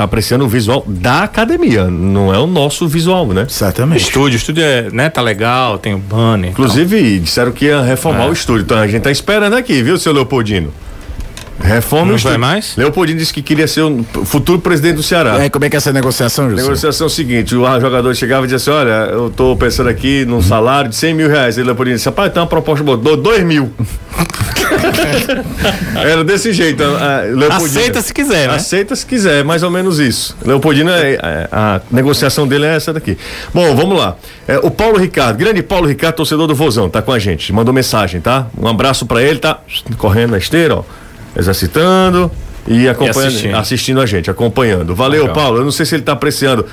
[0.03, 3.47] apreciando o visual da academia, não é o nosso visual, né?
[3.49, 4.01] Certamente.
[4.03, 6.51] Estúdio, o estúdio é, né, tá legal, tem o banner.
[6.51, 8.29] Inclusive, disseram que ia reformar É.
[8.31, 8.63] o estúdio.
[8.65, 10.73] Então a gente tá esperando aqui, viu, seu Leopoldino?
[11.61, 12.39] Reforma Não o estúdio.
[12.39, 12.75] vai mais?
[12.77, 15.35] Leopoldino disse que queria ser o futuro presidente do Ceará.
[15.37, 16.63] Aí, como é que é essa negociação, A José?
[16.63, 20.25] negociação é o seguinte, o jogador chegava e dizia assim, olha, eu tô pensando aqui
[20.25, 21.59] num salário de 100 mil reais.
[21.59, 23.73] Ele Leopoldino disse, rapaz, tem uma proposta boa, dou 2 mil.
[25.97, 26.83] Era desse jeito.
[26.83, 27.57] a- a.
[27.57, 28.55] Aceita se quiser, né?
[28.55, 30.37] Aceita se quiser, mais ou menos isso.
[30.45, 33.17] Leopoldino, é, é, a negociação dele é essa daqui.
[33.53, 34.17] Bom, vamos lá.
[34.47, 37.53] É, o Paulo Ricardo, grande Paulo Ricardo, torcedor do Vozão, tá com a gente.
[37.53, 38.47] Mandou mensagem, tá?
[38.57, 39.59] Um abraço pra ele, tá
[39.97, 40.85] correndo na esteira, ó.
[41.37, 42.31] Exercitando
[42.67, 43.55] e acompanhando, assistindo.
[43.57, 44.01] assistindo.
[44.01, 44.95] a gente, acompanhando.
[44.95, 45.35] Valeu, Legal.
[45.35, 45.59] Paulo.
[45.59, 46.67] Eu não sei se ele tá apreciando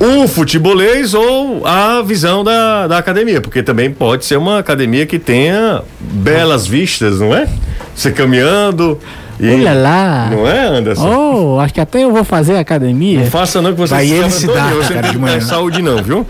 [0.00, 5.18] o futebolês ou a visão da, da academia, porque também pode ser uma academia que
[5.18, 7.46] tenha belas vistas, não é?
[7.94, 8.98] Você caminhando.
[9.38, 10.28] E, Olha lá.
[10.30, 11.54] Não é, Anderson?
[11.54, 13.20] Oh, acho que até eu vou fazer academia.
[13.20, 15.40] Não faça não que você Vai se ele se dá, Você cara, não de manhã.
[15.40, 16.26] saúde não, viu?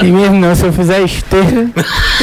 [0.00, 1.68] E mesmo não, se eu fizer esteira.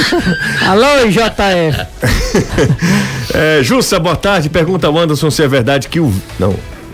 [0.67, 1.87] Alô, JF.
[3.33, 4.49] É, Jussa, boa tarde.
[4.49, 6.13] Pergunta ao Anderson se é verdade que o.
[6.37, 6.53] Não.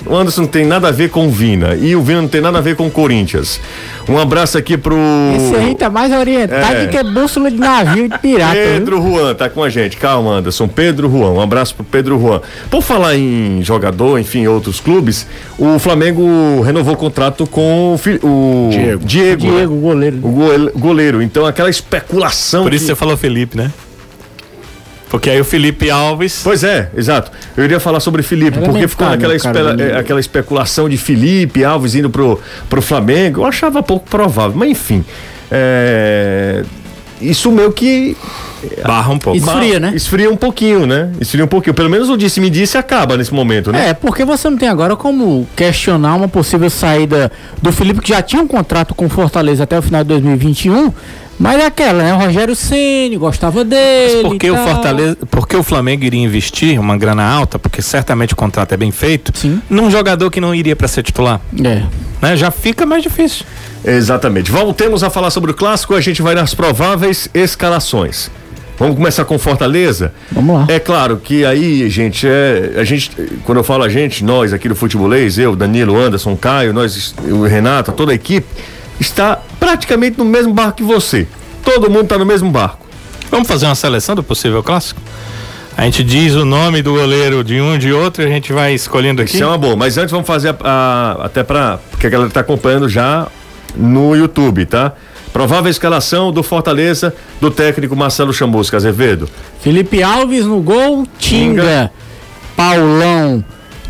[0.10, 1.76] O Anderson não tem nada a ver com o Vina.
[1.76, 3.60] E o Vina não tem nada a ver com o Corinthians.
[4.08, 4.96] Um abraço aqui pro.
[5.36, 6.88] Esse aí tá mais orientado É.
[6.88, 8.54] que bússola de navio de pirata.
[8.54, 8.64] viu?
[8.64, 9.98] Pedro Juan tá com a gente.
[9.98, 10.68] Calma, Anderson.
[10.68, 11.32] Pedro Juan.
[11.32, 12.42] Um abraço pro Pedro Juan.
[12.70, 18.20] Por falar em jogador, enfim, outros clubes, o Flamengo renovou o contrato com o, fi-
[18.24, 19.06] o Diego.
[19.06, 19.46] Diego.
[19.46, 19.52] né?
[19.58, 20.18] Diego, goleiro.
[20.24, 21.22] O goleiro.
[21.22, 22.64] Então, aquela especulação.
[22.64, 23.72] Por isso que- você falou Felipe, né?
[25.10, 26.42] Porque aí o Felipe Alves.
[26.44, 27.32] Pois é, exato.
[27.56, 31.64] Eu iria falar sobre Felipe, Era porque ficou naquela do- eh, aquela especulação de Felipe
[31.64, 32.40] Alves indo pro,
[32.70, 33.42] pro Flamengo.
[33.42, 35.06] Eu achava pouco provável, mas enfim.
[35.50, 36.64] é,
[37.22, 38.16] Isso meio que
[38.84, 39.38] Barra um pouco.
[39.38, 39.92] Esfria, né?
[39.96, 41.12] esfria um pouquinho, né?
[41.22, 41.74] Esfria um pouquinho.
[41.74, 43.90] Pelo menos o disse-me disse acaba nesse momento, né?
[43.90, 48.22] É, porque você não tem agora como questionar uma possível saída do Felipe, que já
[48.22, 50.92] tinha um contrato com o Fortaleza até o final de 2021.
[51.40, 52.14] Mas é aquela, né?
[52.14, 54.24] O Rogério Ceni gostava dele.
[54.24, 54.68] Por que e o tal.
[54.68, 58.78] Fortaleza, por que o Flamengo iria investir uma grana alta, porque certamente o contrato é
[58.78, 59.62] bem feito, Sim.
[59.70, 61.84] num jogador que não iria para ser titular, É.
[62.22, 62.36] né?
[62.36, 63.46] Já fica mais difícil.
[63.86, 64.50] Exatamente.
[64.52, 68.32] Voltemos a falar sobre o clássico, a gente vai nas prováveis escalações.
[68.80, 70.14] Vamos começar com Fortaleza?
[70.32, 70.66] Vamos lá.
[70.70, 73.10] É claro que aí, gente, é, a gente,
[73.44, 77.44] quando eu falo a gente, nós aqui do Futebolês, eu, Danilo, Anderson, Caio, nós, o
[77.44, 78.46] Renato, toda a equipe,
[79.00, 81.28] está praticamente no mesmo barco que você.
[81.64, 82.86] Todo mundo está no mesmo barco.
[83.30, 85.02] Vamos fazer uma seleção do possível clássico?
[85.76, 88.74] A gente diz o nome do goleiro de um de outro e a gente vai
[88.74, 89.36] escolhendo aqui.
[89.36, 89.76] Isso é uma boa.
[89.76, 90.56] Mas antes vamos fazer a,
[91.20, 93.28] a- até para porque a galera está acompanhando já
[93.76, 94.94] no YouTube, tá?
[95.32, 99.30] Provável escalação do Fortaleza do técnico Marcelo Chamusca Azevedo.
[99.62, 101.92] Felipe Alves no gol, Tinga, Tinga.
[102.56, 103.46] Paulão,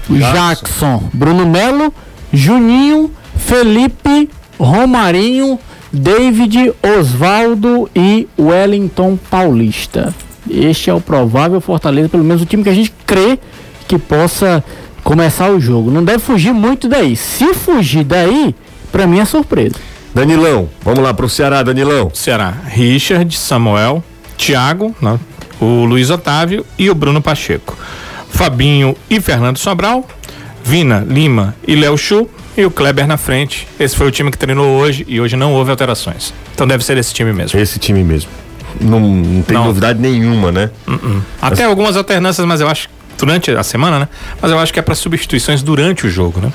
[0.09, 1.93] Jackson, Bruno Melo,
[2.33, 5.59] Juninho, Felipe, Romarinho,
[5.91, 10.13] David, Osvaldo e Wellington Paulista.
[10.49, 13.39] Este é o provável Fortaleza, pelo menos o time que a gente crê
[13.87, 14.63] que possa
[15.03, 15.91] começar o jogo.
[15.91, 17.15] Não deve fugir muito daí.
[17.15, 18.55] Se fugir daí,
[18.91, 19.75] pra mim é surpresa.
[20.13, 22.09] Danilão, vamos lá pro Ceará, Danilão.
[22.13, 24.03] Ceará, Richard, Samuel,
[24.37, 25.19] Thiago, né?
[25.59, 27.77] o Luiz Otávio e o Bruno Pacheco.
[28.29, 30.05] Fabinho e Fernando Sobral,
[30.63, 33.67] Vina, Lima e Léo Chu e o Kleber na frente.
[33.79, 36.33] Esse foi o time que treinou hoje e hoje não houve alterações.
[36.53, 37.59] Então deve ser esse time mesmo.
[37.59, 38.29] Esse time mesmo.
[38.81, 39.65] Não, não tem Não.
[39.65, 40.69] novidade nenhuma, né?
[41.41, 44.07] Até algumas alternâncias, mas eu acho durante a semana, né?
[44.41, 46.51] Mas eu acho que é para substituições durante o jogo, né?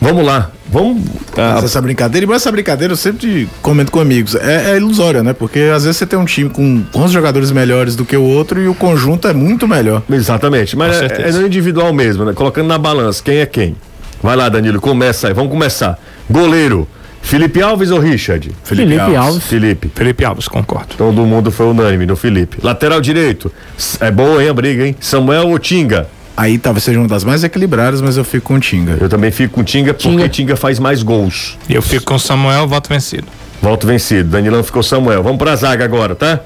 [0.00, 0.50] Vamos lá.
[0.70, 1.02] Vamos.
[1.36, 5.22] ah, Mas essa brincadeira, e essa brincadeira eu sempre comento com amigos, é, é ilusória,
[5.22, 5.32] né?
[5.32, 8.60] Porque às vezes você tem um time com 11 jogadores melhores do que o outro
[8.62, 10.02] e o conjunto é muito melhor.
[10.10, 10.76] exatamente.
[10.76, 12.32] Mas é, é no individual mesmo, né?
[12.32, 13.74] Colocando na balança quem é quem.
[14.22, 15.34] Vai lá, Danilo, começa aí.
[15.34, 15.98] Vamos começar.
[16.28, 16.88] Goleiro.
[17.20, 18.50] Felipe Alves ou Richard?
[18.64, 19.44] Felipe, Alves.
[19.44, 19.90] Felipe.
[19.94, 20.94] Felipe Alves, concordo.
[20.96, 22.58] Todo mundo foi unânime no Felipe.
[22.62, 23.52] Lateral direito.
[24.00, 24.96] É boa, hein, a briga, hein?
[25.00, 26.08] Samuel ou Tinga?
[26.36, 28.96] Aí talvez seja uma das mais equilibradas, mas eu fico com o Tinga.
[29.00, 30.28] Eu também fico com Tinga porque Tinga.
[30.28, 31.58] Tinga faz mais gols.
[31.68, 33.26] E eu fico com o Samuel, voto vencido.
[33.60, 34.30] Volto vencido.
[34.30, 35.22] Danilão ficou Samuel.
[35.22, 36.40] Vamos pra zaga agora, tá?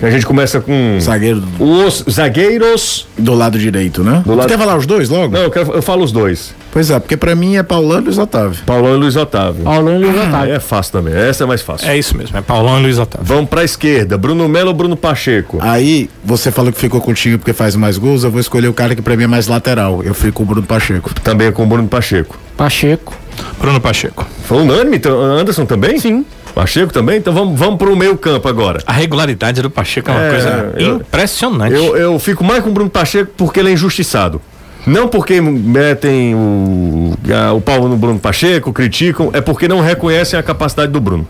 [0.00, 3.06] A gente começa com Zagueiro os zagueiros.
[3.18, 4.18] do lado direito, né?
[4.24, 5.32] Do Tu lado- quer falar os dois logo?
[5.34, 6.54] Não, eu, quero- eu falo os dois.
[6.70, 8.60] Pois é, porque pra mim é Paulão e Luiz Otávio.
[8.64, 9.64] Paulão e Luiz Otávio.
[9.64, 10.54] Paulão e Luiz Aí Otávio.
[10.54, 11.14] é fácil também.
[11.14, 11.88] Essa é mais fácil.
[11.88, 13.26] É isso mesmo, é Paulão e Luiz Otávio.
[13.26, 14.16] Vamos pra esquerda.
[14.16, 15.58] Bruno Melo ou Bruno Pacheco?
[15.60, 18.94] Aí, você falou que ficou contigo porque faz mais gols, eu vou escolher o cara
[18.94, 20.02] que pra mim é mais lateral.
[20.04, 21.12] Eu fico com o Bruno Pacheco.
[21.24, 22.38] Também com o Bruno Pacheco.
[22.56, 23.16] Pacheco.
[23.60, 24.26] Bruno Pacheco.
[24.44, 24.96] Foi unânime?
[24.96, 25.98] Então, Anderson também?
[25.98, 26.24] Sim.
[26.58, 27.18] Pacheco também?
[27.18, 28.82] Então vamos, vamos pro meio campo agora.
[28.84, 31.72] A regularidade do Pacheco é uma É, coisa eu- impressionante.
[31.74, 34.40] Eu, eu fico mais com o Bruno Pacheco porque ele é injustiçado.
[34.84, 40.36] Não porque metem o, a- o pau no Bruno Pacheco, criticam, é porque não reconhecem
[40.36, 41.26] a capacidade do Bruno.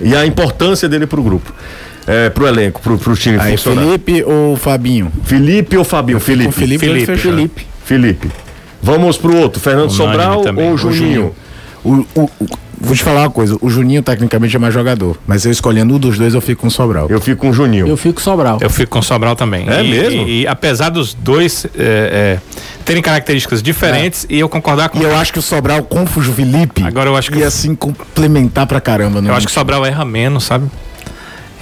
[0.00, 1.52] E a importância dele pro grupo.
[2.06, 3.82] É, pro elenco, pro, pro time Aí, funcionar.
[3.82, 5.10] Felipe ou Fabinho?
[5.24, 6.20] Felipe ou Fabinho?
[6.20, 6.52] Felipe.
[6.52, 7.32] Felipe, Felipe, fechou.
[7.32, 7.66] Felipe.
[7.84, 8.30] Felipe.
[8.82, 11.34] Vamos pro outro, Fernando Unânime Sobral também, ou o Juninho?
[11.84, 12.48] O, o- o-
[12.80, 15.98] vou te falar uma coisa, o Juninho tecnicamente é mais jogador, mas eu escolhendo um
[15.98, 17.06] dos dois eu fico com o Sobral.
[17.10, 17.86] Eu fico com o Juninho.
[17.86, 18.58] Eu fico Sobral.
[18.60, 19.68] Eu fico com o Sobral também.
[19.68, 20.26] É E- mesmo?
[20.28, 22.38] E, e apesar dos dois é, é,
[22.84, 26.06] terem características diferentes, e eu concordar com E eu acho que o Sobral com o
[26.06, 29.20] Felipe Agora eu acho que- ia assim complementar pra caramba.
[29.20, 29.30] né?
[29.30, 30.66] Eu acho que o Sobral erra menos, sabe?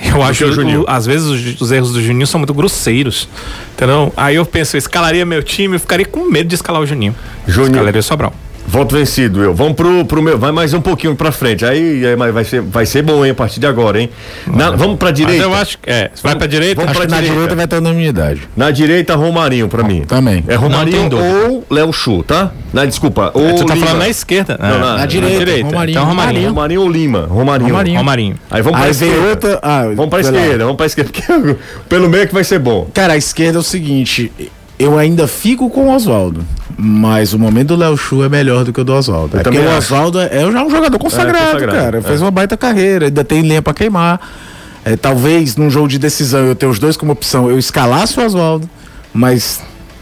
[0.00, 0.83] Eu acho o que Juninho?
[0.83, 3.28] o- às vezes os, os erros do Juninho são muito grosseiros.
[3.74, 4.12] Entendeu?
[4.16, 7.14] Aí eu penso, eu escalaria meu time, eu ficaria com medo de escalar o Juninho.
[7.48, 7.72] Juninho.
[7.72, 8.33] Escalaria o Sobral.
[8.70, 9.54] Voto vencido, eu.
[9.54, 10.38] Vamos pro, pro meu.
[10.38, 11.64] Vai mais um pouquinho pra frente.
[11.64, 14.11] Aí, aí vai, ser, vai ser bom, hein, a partir de agora, hein?
[14.46, 15.42] Na- vamos pra Mas direita.
[15.42, 15.88] eu acho que.
[15.90, 16.74] É, vai pra direita.
[16.83, 17.35] vamos pra que na direita.
[17.35, 18.42] direita vai ter unanimidade.
[18.54, 20.02] Na direita, Romarinho pra mim.
[20.02, 20.44] Também.
[20.46, 22.52] É Romarinho ou Léo Chu, tá?
[22.70, 23.31] Na, desculpa.
[23.33, 23.87] Ou tu tá Lima.
[23.87, 24.59] falando na esquerda?
[24.61, 25.90] Não, É, na- na direita, Romarinho.
[25.96, 26.48] Então Romarinho.
[26.50, 27.26] Romarinho ou Lima?
[27.26, 27.70] Romarinho.
[27.70, 27.98] Romarinho.
[27.98, 28.35] Romarinho.
[28.50, 29.28] Aí vamos pra Aí esquerda.
[29.31, 29.59] outra.
[29.62, 30.38] Ah, Vamos pra sei lá.
[30.40, 31.11] esquerda, vamos pra esquerda.
[31.11, 31.57] Porque
[31.88, 32.87] pelo meio que vai ser bom.
[32.92, 34.31] Cara, a esquerda é o seguinte.
[34.78, 36.44] Eu ainda fico com o Oswaldo,
[36.76, 39.38] mas o momento do Léo Chu é melhor do que o do Oswaldo.
[39.38, 39.76] É porque o.
[39.76, 41.98] Oswaldo é já um jogador consagrado, consagrado, cara.
[41.98, 42.02] é.
[42.02, 44.20] Fez uma baita carreira, ainda tem lenha pra queimar.
[44.84, 48.24] É, talvez num jogo de decisão eu ter os dois como opção, eu escalasse o
[48.24, 48.70] Oswaldo,
[49.12, 49.60] mas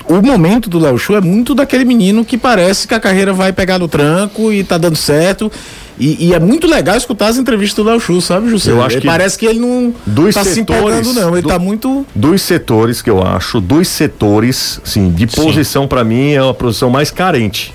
[0.08, 3.52] o momento do Léo Chu é muito daquele menino que parece que a carreira vai
[3.52, 5.50] pegar no tranco e tá dando certo.
[5.98, 8.70] E, e é muito legal escutar as entrevistas do Léo Chu, sabe, José?
[8.70, 11.32] Eu acho que Parece que ele não dos tá se setores, empolgando, não.
[11.32, 12.06] Ele do- tá muito.
[12.14, 16.90] Dos setores que eu acho, dos setores, sim, de posição pra mim é a posição
[16.90, 17.72] mais carente.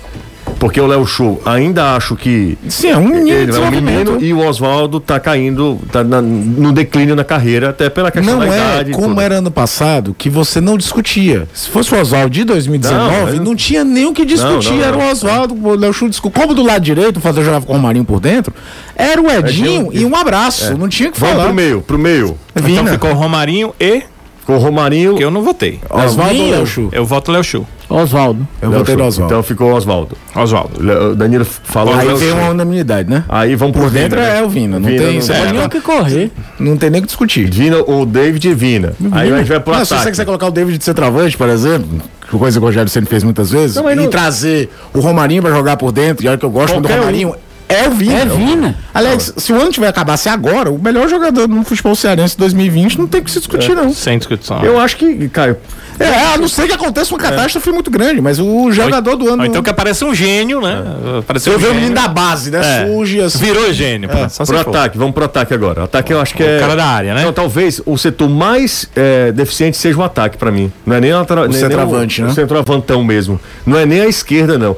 [0.62, 3.30] Porque o Léo Chu ainda acho que Sim, é um menino.
[3.36, 7.70] ele é um menino e o Oswaldo tá caindo, tá na- no declínio na carreira,
[7.70, 8.90] até pela questão Não da é idade.
[8.92, 9.20] e como tudo.
[9.22, 11.48] era ano passado, que você não discutia.
[11.52, 14.68] Se fosse o Oswaldo de 2019, Não, não, eu- tinha nem o que discutir.
[14.70, 15.04] Não, não, era não.
[15.08, 18.04] o Oswaldo, o Léo discu- Como do lado direito, o Fazer jogava com o Romarinho
[18.04, 18.54] por dentro,
[18.94, 20.78] era o Edinho Edinho e um abraço.
[20.78, 21.46] Não tinha que Vamos falar.
[21.46, 22.38] pro meio, pro meio.
[22.54, 22.92] Então Vina.
[22.92, 24.04] ficou o Romarinho e.
[24.46, 25.14] Com o Romarinho.
[25.16, 25.78] que eu não votei.
[25.88, 26.50] Oswaldo ou.
[26.50, 26.88] Léo Chu?
[26.92, 27.66] Eu voto Léo Chu.
[27.88, 28.46] Oswaldo.
[28.60, 29.04] Eu Léo votei no.
[29.04, 29.32] Oswaldo.
[29.32, 30.16] Então ficou o Oswaldo.
[30.34, 30.70] Oswaldo.
[31.10, 32.34] O Danilo falou Aí Chu.
[32.34, 33.24] uma unanimidade, né?
[33.28, 34.38] Aí vamos pro Por dentro Vina, né?
[34.38, 35.38] é o Vina, não tem- você é.
[35.40, 36.30] pode Tinha que correr.
[36.58, 37.50] Não tem nem o que discutir.
[37.50, 38.94] Vina, o David e Vina.
[39.12, 41.48] Aí a gente vai pro Não, se você quiser colocar o David de centroavante, por
[41.48, 42.00] exemplo,
[42.30, 45.42] coisa que o Rogério sempre fez muitas vezes, Não, mas não- e trazer o Romarinho
[45.42, 47.34] pra jogar por dentro, e olha que eu gosto muito do Qualquer um.
[47.72, 48.14] É o Vina.
[48.20, 48.74] É Vina.
[48.92, 52.98] Aliás, se o ano tiver acabasse agora, o melhor jogador no futebol cearense de 2020
[52.98, 53.92] não tem o que se discutir, não.
[53.92, 54.62] Sem discussão.
[54.64, 55.56] Eu acho que, Caio,
[55.98, 59.42] É, a não ser que aconteça uma catástrofe muito grande, mas o jogador do ano.
[59.42, 60.82] Ou então que aparece um gênio, né?
[61.20, 62.60] Apareceu eu um vejo o menino da base, né?
[62.82, 62.86] É.
[62.86, 63.38] Surge assim.
[63.38, 64.08] Virou gênio.
[64.28, 65.82] se pro ataque, vamos pro ataque agora.
[65.82, 66.58] O ataque eu acho que é.
[66.60, 67.24] cara da área, né?
[67.24, 70.72] Não, talvez o setor mais é, deficiente seja o ataque pra mim.
[70.84, 72.30] Não é nem o, lateral- nem- nem centroavante, o, né?
[72.30, 73.38] O centroavantão mesmo.
[73.64, 74.76] Não é nem a esquerda, não.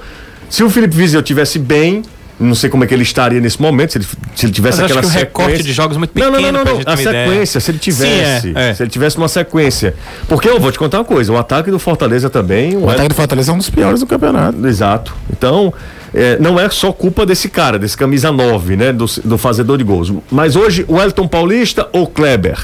[0.50, 2.02] Se o Felipe Vizeu tivesse bem,
[2.38, 4.90] não sei como é que ele estaria nesse momento, se ele, se ele tivesse Mas
[4.90, 5.64] acho aquela que o recorte sequência.
[5.64, 6.84] de jogos é muito Não, pequeno não, não, não, não.
[6.84, 7.26] ter A uma ideia.
[7.28, 8.40] sequência, se ele tivesse.
[8.48, 8.74] Sim, é, é.
[8.74, 9.94] Se ele tivesse uma sequência.
[10.28, 12.76] Porque eu vou te contar uma coisa: o ataque do Fortaleza também.
[12.76, 14.66] O ataque do Fortaleza é um dos piores do campeonato.
[14.66, 15.14] Exato.
[15.30, 15.72] Então,
[16.12, 18.92] é, não é só culpa desse cara, desse camisa 9, né?
[18.92, 20.12] Do, do fazedor de gols.
[20.30, 22.58] Mas hoje, o Elton Paulista ou Kleber?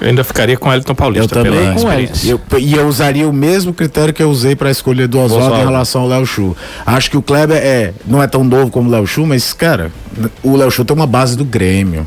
[0.00, 1.38] Eu ainda ficaria com o Elton Paulista.
[1.38, 1.80] Eu também pela com.
[2.28, 5.64] Eu- e eu usaria o mesmo critério que eu usei para escolher do Oswaldo em
[5.64, 6.56] relação ao Léo Chu.
[6.84, 9.90] Acho que o Kleber é, não é tão novo como o Léo Chu, mas, cara,
[10.42, 12.06] o Léo Chu tem uma base do Grêmio.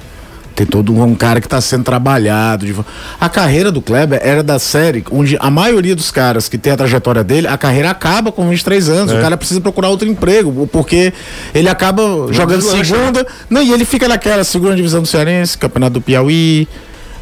[0.55, 2.65] Tem todo um, cara que está sendo trabalhado.
[2.65, 2.75] de
[3.17, 6.75] A carreira do Kleber era da série onde a maioria dos caras que tem a
[6.75, 9.13] trajetória dele, a carreira acaba com 23 anos.
[9.13, 11.13] O cara precisa procurar outro emprego, porque
[11.55, 12.01] ele acaba
[12.33, 13.25] jogando segunda.
[13.49, 16.67] Não, e ele fica naquela segunda divisão do Cearense, campeonato do Piauí.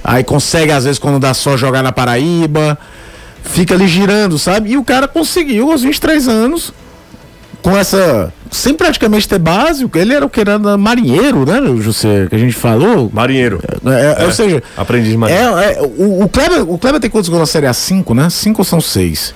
[0.07, 2.77] Aí consegue, às vezes, quando dá só jogar na Paraíba.
[3.43, 4.71] Fica ali girando, sabe?
[4.71, 6.73] E o cara conseguiu aos 23 anos,
[7.61, 8.31] com essa.
[8.49, 12.27] Sem praticamente ter base, ele era o que era marinheiro, né, José?
[12.29, 13.11] Que a gente falou.
[13.13, 13.61] Marinheiro.
[13.85, 15.57] É, é, Ou seja, Aprendiz de marinheiro.
[15.57, 17.73] é, é, o, o, Kleber, o Kleber tem quantos gols na Série A?
[17.73, 18.29] Cinco, né?
[18.29, 19.33] Cinco ou são seis?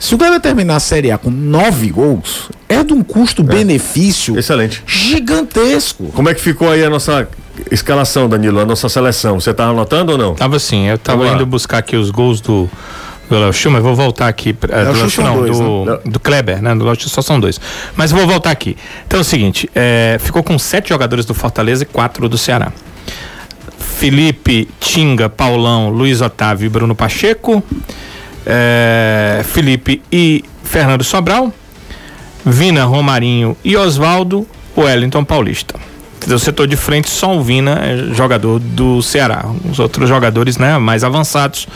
[0.00, 4.82] Se o Kleber terminar a Série A com nove gols, é de um custo-benefício Excelente.
[4.86, 6.06] gigantesco.
[6.14, 7.28] Como é que ficou aí a nossa
[7.70, 8.60] escalação, Danilo?
[8.60, 9.38] A nossa seleção?
[9.40, 10.34] Você tá anotando ou não?
[10.34, 11.36] Tava assim, eu tava Vamos lá.
[11.36, 12.68] indo buscar aqui os gols do,
[13.28, 14.52] do Léo Schumer, vou voltar aqui.
[14.52, 16.74] pra- do Léo não, dois, do, do Kleber, né?
[16.74, 17.60] Do Léo Schumer só são dois.
[17.96, 18.76] Mas vou voltar aqui.
[19.06, 22.72] Então é o seguinte: é, ficou com sete jogadores do Fortaleza e quatro do Ceará.
[23.78, 27.62] Felipe, Tinga, Paulão, Luiz Otávio e Bruno Pacheco.
[28.46, 31.52] É, Felipe e Fernando Sobral.
[32.44, 34.46] Vina, Romarinho e Oswaldo,
[34.76, 35.76] Wellington Paulista.
[36.26, 39.44] Do setor de frente, só o Vina é jogador do Ceará.
[39.70, 41.66] Os outros jogadores né, mais avançados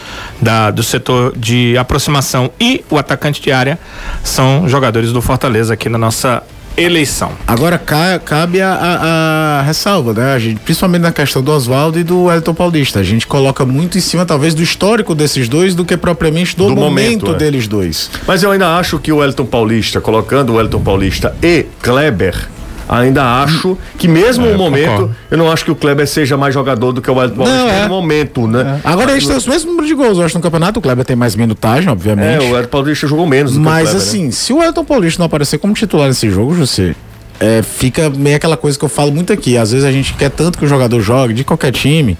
[0.40, 3.78] da, do setor de aproximação e o atacante de área
[4.24, 6.42] são jogadores do Fortaleza aqui na nossa
[6.76, 7.32] eleição.
[7.46, 10.32] Agora ca- cabe a, a- a ressalva, né?
[10.32, 13.00] A gente, principalmente na questão do Oswaldo e do Wellington Paulista.
[13.00, 16.68] A gente coloca muito em cima, talvez, do histórico desses dois do que propriamente do,
[16.68, 17.34] Do momento, momento, é.
[17.34, 18.08] deles dois.
[18.26, 22.48] Mas eu ainda acho que o Wellington Paulista, colocando o Wellington Paulista e Kleber,
[22.88, 25.16] ainda acho que mesmo É, no momento, concordo.
[25.30, 27.82] eu não acho que o Kleber seja mais jogador do que o Wellington Paulista é.
[27.82, 28.80] no momento, né?
[28.82, 30.78] Agora eles têm os mesmos números de gols, eu acho, no campeonato.
[30.78, 32.38] O Kleber tem mais minutagem, É, obviamente.
[32.44, 34.08] o Wellington Paulista jogou menos do Mas que o Kleber, né?
[34.08, 36.94] assim, se o Elton Paulista não aparecer como titular nesse jogo, José,
[37.40, 39.56] é, fica meio aquela coisa que eu falo muito aqui.
[39.56, 42.16] Às vezes a gente quer tanto que o jogador jogue de qualquer time,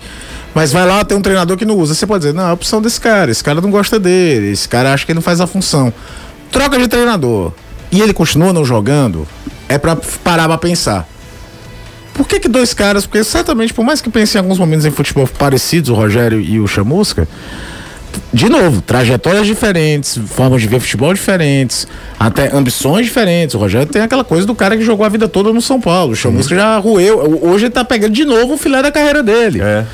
[0.54, 1.94] mas vai lá tem um treinador que não usa.
[1.94, 4.68] Você pode dizer, não, é a opção desse cara, esse cara não gosta dele, esse
[4.68, 5.92] cara acha que ele não faz a função.
[6.52, 7.52] Troca de treinador
[7.90, 9.26] e ele continua não jogando,
[9.68, 11.08] é pra parar pra pensar.
[12.14, 13.06] Por que, que dois caras?
[13.06, 16.58] Porque certamente, por mais que pensem em alguns momentos em futebol parecidos, o Rogério e
[16.58, 17.28] o Chamusca,
[18.32, 21.86] de novo, trajetórias diferentes, formas de ver futebol diferentes,
[22.18, 23.54] até ambições diferentes.
[23.54, 26.12] O Rogério tem aquela coisa do cara que jogou a vida toda no São Paulo.
[26.12, 27.40] O Chamusca já roeu.
[27.42, 29.60] Hoje ele tá pegando de novo o filé da carreira dele.
[29.62, 29.84] É.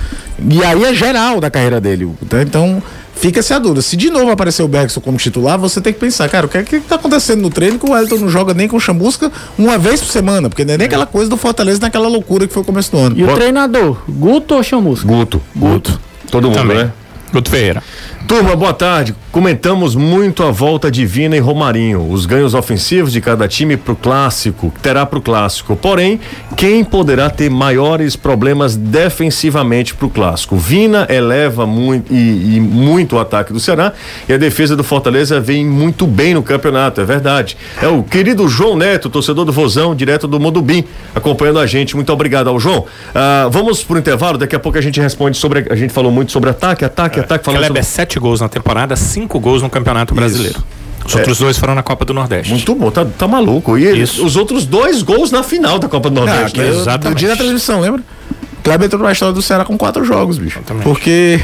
[0.50, 2.10] E aí é geral da carreira dele.
[2.42, 2.82] Então,
[3.16, 3.82] fica-se a dúvida.
[3.82, 6.58] Se de novo aparecer o Bergson como titular, você tem que pensar, cara, o que,
[6.58, 9.30] é que tá acontecendo no treino que o Wellington não joga nem com o Chamusca
[9.58, 10.48] uma vez por semana?
[10.48, 12.98] Porque não é nem aquela coisa do Fortaleza naquela loucura que foi o começo do
[12.98, 13.18] ano.
[13.18, 15.06] E o treinador, Guto ou Chamusca?
[15.06, 15.40] Guto.
[15.54, 16.00] Guto.
[16.30, 16.78] Todo mundo, Também.
[16.78, 16.92] né?
[17.32, 17.82] Guto Ferreira.
[18.26, 19.14] Turma, boa tarde.
[19.30, 23.94] Comentamos muito a volta de Vina e Romarinho, os ganhos ofensivos de cada time pro
[23.94, 25.76] clássico, terá pro clássico.
[25.76, 26.20] Porém,
[26.56, 30.56] quem poderá ter maiores problemas defensivamente pro clássico?
[30.56, 33.92] Vina eleva muito e, e muito o ataque do Ceará
[34.28, 37.56] e a defesa do Fortaleza vem muito bem no campeonato, é verdade.
[37.82, 41.96] É o querido João Neto, torcedor do Vozão, direto do Modubim, acompanhando a gente.
[41.96, 42.86] Muito obrigado ao João.
[43.14, 45.66] Ah, vamos pro intervalo, daqui a pouco a gente responde sobre.
[45.68, 48.13] A gente falou muito sobre ataque, ataque, ataque, falando Kleber, sobre...
[48.14, 50.62] sete gols na temporada, cinco gols no Campeonato Brasileiro.
[51.04, 52.50] Os outros dois foram na Copa do Nordeste.
[52.52, 53.76] Muito bom, tá, tá maluco.
[53.76, 54.24] E ele- Isso.
[54.24, 56.58] os outros dois gols na final da Copa do Nordeste.
[56.58, 56.68] né?
[56.68, 57.10] eu- exatamente.
[57.10, 58.02] No dia da transmissão, lembra?
[58.62, 60.58] Kleber entrou na história do Ceará com quatro jogos, bicho.
[60.58, 60.84] Exatamente.
[60.84, 61.40] Porque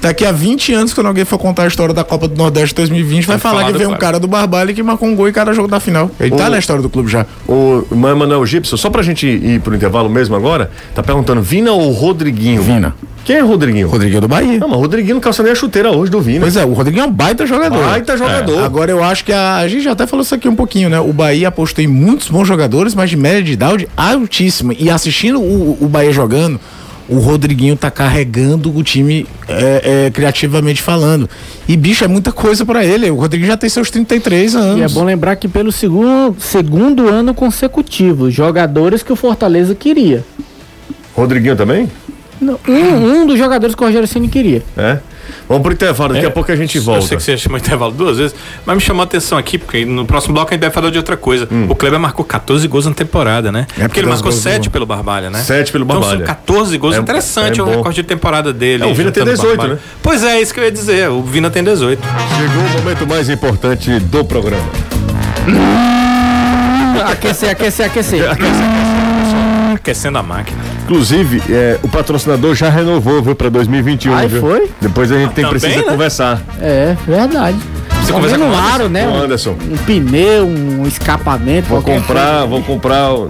[0.00, 3.26] daqui a 20 anos, quando alguém for contar a história da Copa do Nordeste 2020,
[3.26, 5.32] vai Vai falar falar que veio um cara do Barbalho que marcou um gol em
[5.32, 6.10] cada jogo da final.
[6.20, 7.26] Ele tá O- na história do clube já.
[7.46, 11.90] O Manuel Gibson, só pra gente ir pro intervalo mesmo agora, tá perguntando, Vina ou
[11.92, 12.62] Rodriguinho?
[12.62, 12.94] Vina.
[13.24, 13.88] Quem é Rodriguinho?
[13.88, 14.58] Rodriguinho do Bahia.
[14.58, 16.40] Não, mas Rodriguinho não calça nem a chuteira hoje do Vina.
[16.40, 17.84] Pois é, o Rodriguinho é um baita jogador.
[17.84, 18.64] Baita jogador.
[18.64, 20.98] Agora eu acho que a, a gente já até falou isso aqui um pouquinho, né?
[20.98, 24.72] O Bahia apostou em muitos bons jogadores, mas de média de idade altíssima.
[24.78, 26.58] E assistindo o, o Bahia jogando,
[27.08, 31.28] o Rodriguinho tá carregando o time é, é, criativamente falando.
[31.66, 33.10] E bicho, é muita coisa pra ele.
[33.10, 34.78] O Rodriguinho já tem seus 33 anos.
[34.78, 40.24] E é bom lembrar que pelo segundo, segundo ano consecutivo, jogadores que o Fortaleza queria.
[41.14, 41.90] Rodriguinho também?
[42.40, 44.62] Não, Um, um dos jogadores que o Rogério Ceni queria.
[44.76, 44.98] É.
[45.48, 47.02] Vamos pro intervalo, daqui a pouco a gente volta.
[47.04, 48.34] Eu sei que você chamou intervalo duas vezes,
[48.66, 50.98] mas me chamou a atenção aqui, porque no próximo bloco a gente vai falar de
[50.98, 51.48] outra coisa.
[51.50, 51.66] Hum.
[51.68, 53.66] O Kleber marcou 14 gols na temporada, né?
[53.68, 55.38] porque porque ele marcou os gols 7 do- pelo Barbalha, né?
[55.40, 56.18] Sete pelo Então Barbalha.
[56.18, 56.94] são 14 gols.
[56.96, 58.82] É- Interessante é o recorde de temporada dele.
[58.82, 59.74] É, o Vina tem juntando 18, Barbalha.
[59.74, 59.80] né?
[60.02, 61.08] Pois é, isso que eu ia dizer.
[61.10, 62.00] O Vina tem 18.
[62.36, 64.66] Chegou o momento mais importante do programa.
[67.10, 68.22] Aquecer, aquecer, aquecer.
[69.88, 70.58] Aquecendo a máquina.
[70.84, 74.12] Inclusive, é, o patrocinador já renovou, viu, pra 2021.
[74.14, 74.40] Ai, viu?
[74.42, 74.70] foi?
[74.82, 75.90] Depois a gente tem, Também, precisa né?
[75.90, 76.42] conversar.
[76.60, 77.56] É, verdade.
[78.02, 79.06] Você conversa vendo com o um aro, né?
[79.06, 79.50] Com o Um, Anderson.
[79.70, 81.68] um pneu, um escapamento.
[81.68, 83.28] Vou comprar, vou comprar um,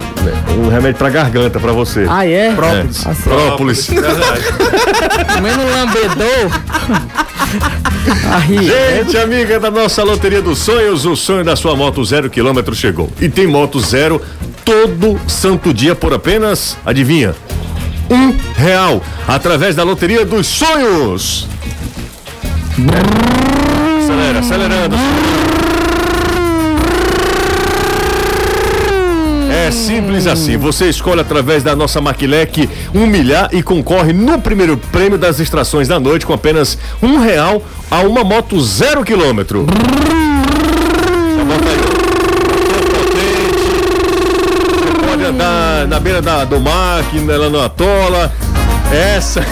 [0.64, 2.00] um remédio pra garganta pra você.
[2.00, 2.12] coisa.
[2.12, 2.52] Ah, é?
[2.52, 3.06] Própolis.
[3.06, 3.86] Assim, Própolis.
[5.34, 6.50] comendo um lambedor.
[8.32, 8.59] Aí,
[9.04, 13.09] Gente, amiga da nossa Loteria dos Sonhos, o sonho da sua moto zero quilômetro chegou.
[13.20, 14.20] E tem moto zero
[14.69, 17.35] todo santo dia por apenas, adivinha?
[18.11, 21.49] Um real, através da Loteria dos Sonhos.
[23.99, 24.95] Acelera, acelerando.
[29.51, 30.59] É simples assim.
[30.59, 35.89] Você escolhe através da nossa Maquilec um milhar e concorre no primeiro prêmio das extrações
[35.89, 39.66] da noite com apenas um real a uma moto zero quilômetro.
[39.66, 40.28] Já
[45.87, 48.33] na beira da, do mar, que ela não atola.
[48.93, 49.41] Essa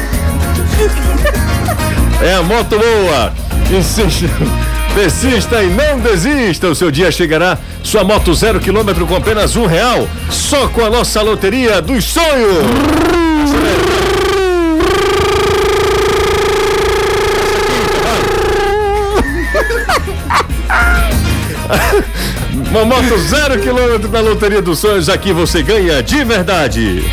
[2.22, 3.33] é a moto boa.
[3.70, 4.29] Insista.
[4.95, 6.68] Persista e não desista.
[6.68, 7.59] O seu dia chegará.
[7.83, 10.09] Sua moto zero quilômetro com apenas um real.
[10.31, 12.64] Só com a nossa loteria dos sonhos.
[22.77, 25.09] Uma moto zero quilômetro na loteria dos sonhos.
[25.09, 27.05] Aqui você ganha de verdade.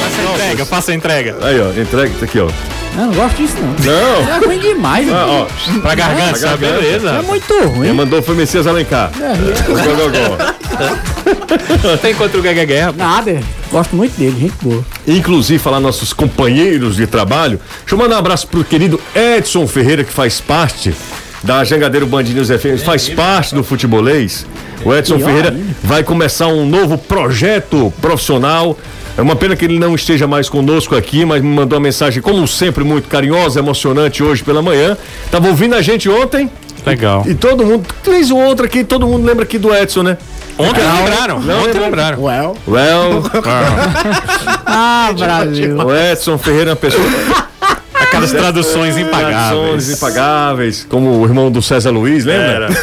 [0.00, 1.36] Faça a entrega, faça a entrega.
[1.40, 2.48] Aí, ó, entrega tá aqui, ó.
[2.96, 3.92] Eu não gosto disso, não.
[3.92, 4.28] Não.
[4.28, 5.08] É ruim demais.
[5.08, 5.46] Ah, ó,
[5.80, 6.66] Pra garganta, Pra garganta.
[6.66, 7.22] É beleza.
[7.22, 7.92] muito quem ruim.
[7.92, 9.12] mandou foi Messias Alencar.
[9.68, 10.36] O Gogogó.
[12.02, 12.96] Tem contra o Gueguegué, rapaz.
[12.98, 13.40] Nada.
[13.70, 14.84] Gosto muito dele, gente boa.
[15.06, 17.60] Inclusive, falar nossos companheiros de trabalho.
[17.82, 20.92] Deixa eu mandar um abraço pro querido Edson Ferreira, que faz parte
[21.42, 24.46] da Jangadeiro Band News FM, faz parte do futebolês.
[24.84, 28.78] O Edson Pior Ferreira vai começar um novo projeto profissional.
[29.16, 32.22] É uma pena que ele não esteja mais conosco aqui, mas me mandou uma mensagem,
[32.22, 34.96] como sempre, muito carinhosa, emocionante hoje pela manhã.
[35.30, 36.50] Tava ouvindo a gente ontem
[36.86, 37.24] Legal.
[37.26, 40.16] e todo mundo, fez um outro aqui, todo mundo lembra aqui do Edson, né?
[40.58, 41.40] Ontem lembraram.
[41.40, 41.82] Não, Ontem não.
[41.82, 42.22] lembraram.
[42.22, 43.22] Well, Well,
[44.66, 45.76] Ah, Brasil.
[45.78, 47.04] o Edson Ferreira é uma pessoa.
[48.00, 49.90] Aquelas traduções Traduções impagáveis.
[49.90, 52.68] impagáveis, como o irmão do César Luiz, lembra?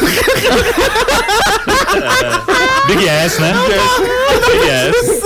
[2.86, 3.52] Big S, né?
[4.46, 5.22] Big S.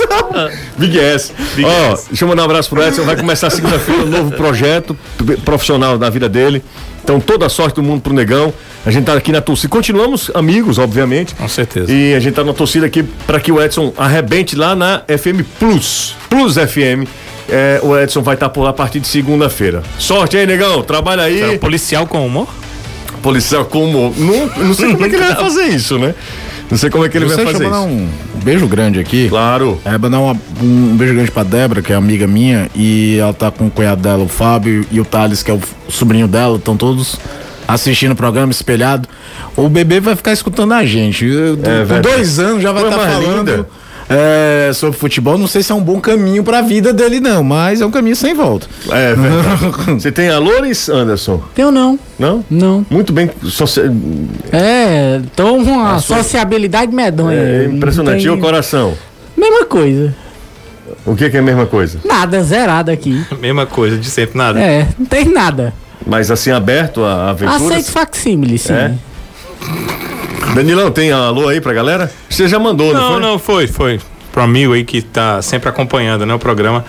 [0.77, 1.31] Big S.
[1.63, 3.03] Ó, deixa eu mandar um abraço pro Edson.
[3.03, 4.97] Vai começar segunda-feira um novo projeto
[5.45, 6.61] profissional da vida dele.
[7.03, 8.53] Então, toda a sorte do mundo pro Negão.
[8.85, 9.69] A gente tá aqui na torcida.
[9.69, 11.33] Continuamos amigos, obviamente.
[11.35, 11.89] Com certeza.
[11.91, 15.45] E a gente tá na torcida aqui para que o Edson arrebente lá na FM
[15.57, 16.15] Plus.
[16.29, 17.07] Plus FM.
[17.49, 19.83] É, o Edson vai estar por lá a partir de segunda-feira.
[19.99, 20.81] Sorte aí, Negão.
[20.81, 21.55] Trabalha aí.
[21.55, 22.47] Um policial com humor?
[23.21, 24.13] Policial como.
[24.17, 26.13] Não, não sei como é que ele vai fazer isso, né?
[26.71, 28.09] Não sei como é que ele você vai deixa fazer eu mandar isso.
[28.35, 29.29] um beijo grande aqui.
[29.29, 29.79] Claro.
[29.85, 33.51] É, mandar uma- um beijo grande pra Débora, que é amiga minha, e ela tá
[33.51, 36.75] com o cunhado dela, o Fábio, e o Thales, que é o sobrinho dela, estão
[36.75, 37.17] todos
[37.67, 39.07] assistindo o programa espelhado.
[39.55, 41.25] O bebê vai ficar escutando a gente.
[41.25, 43.67] Eu- com dois anos já vai estar mais falando linda.
[44.09, 45.37] É, sobre futebol.
[45.37, 48.15] Não sei se é um bom caminho pra vida dele, não, mas é um caminho
[48.15, 48.67] sem volta.
[48.91, 49.93] É verdade.
[50.01, 51.41] Você tem a Loures, Anderson?
[51.55, 51.97] Tenho não.
[52.19, 52.43] Não?
[52.49, 52.85] Não.
[52.89, 53.29] Muito bem.
[53.43, 53.91] socia-
[54.51, 57.37] É, tô com uma sociabilidade medonha.
[57.39, 58.21] É impressionante.
[58.21, 58.93] E tem- o coração?
[59.37, 60.15] Mesma coisa.
[61.05, 61.99] O que, que é a mesma coisa?
[62.05, 63.25] Nada, zerado aqui.
[63.41, 64.59] Mesma coisa, de sempre nada.
[64.59, 65.73] É, não tem nada.
[66.05, 67.61] Mas assim, aberto a aventuras?
[67.61, 68.73] Aceito facsímile, sim.
[68.73, 68.93] É?
[70.55, 72.11] Danilão, tem a alô aí pra galera?
[72.29, 73.21] Você já mandou, não, Não, foi?
[73.21, 73.99] não, foi, foi.
[74.31, 76.83] Pro amigo aí que tá sempre acompanhando, né, o programa.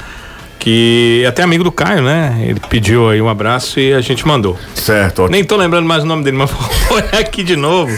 [0.58, 2.42] Que é até amigo do Caio, né?
[2.42, 4.58] Ele pediu aí um abraço e a gente mandou.
[4.74, 5.32] Certo, ótimo.
[5.36, 6.66] Nem tô lembrando mais o nome dele, mas vou
[6.96, 7.92] olhar aqui de novo.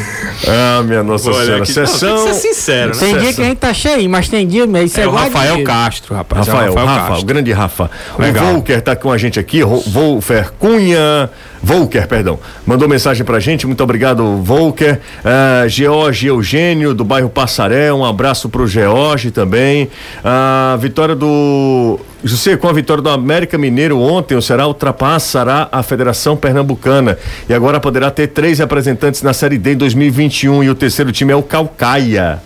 [0.48, 1.62] Ah, minha Nossa Vou Senhora.
[1.62, 1.68] aqui.
[1.78, 2.16] Não, Sessão.
[2.16, 2.98] tem que ser sincero, né?
[2.98, 3.36] Tem dia Sucesso.
[3.36, 5.62] que a gente tá cheio, mas tem dia, mas isso é, É o Rafael.
[5.62, 6.44] Castro, rapaz.
[6.48, 7.26] Rafael, é o Rafael Rafa, o Castro.
[7.26, 7.90] grande Rafa.
[8.18, 8.44] Legal.
[8.46, 11.30] O Volker tá com a gente aqui, Volfer Cunha.
[11.66, 12.38] Volker, perdão.
[12.64, 15.00] Mandou mensagem pra gente, muito obrigado, Volker.
[15.24, 19.90] Ah, George Eugênio, do bairro Passaré, um abraço pro George também.
[20.22, 21.98] A vitória do.
[22.22, 27.52] José, com a vitória do América Mineiro ontem, o Ceará ultrapassará a Federação Pernambucana e
[27.52, 31.36] agora poderá ter três representantes na Série D em 2021 e o terceiro time é
[31.36, 32.40] o Calcaia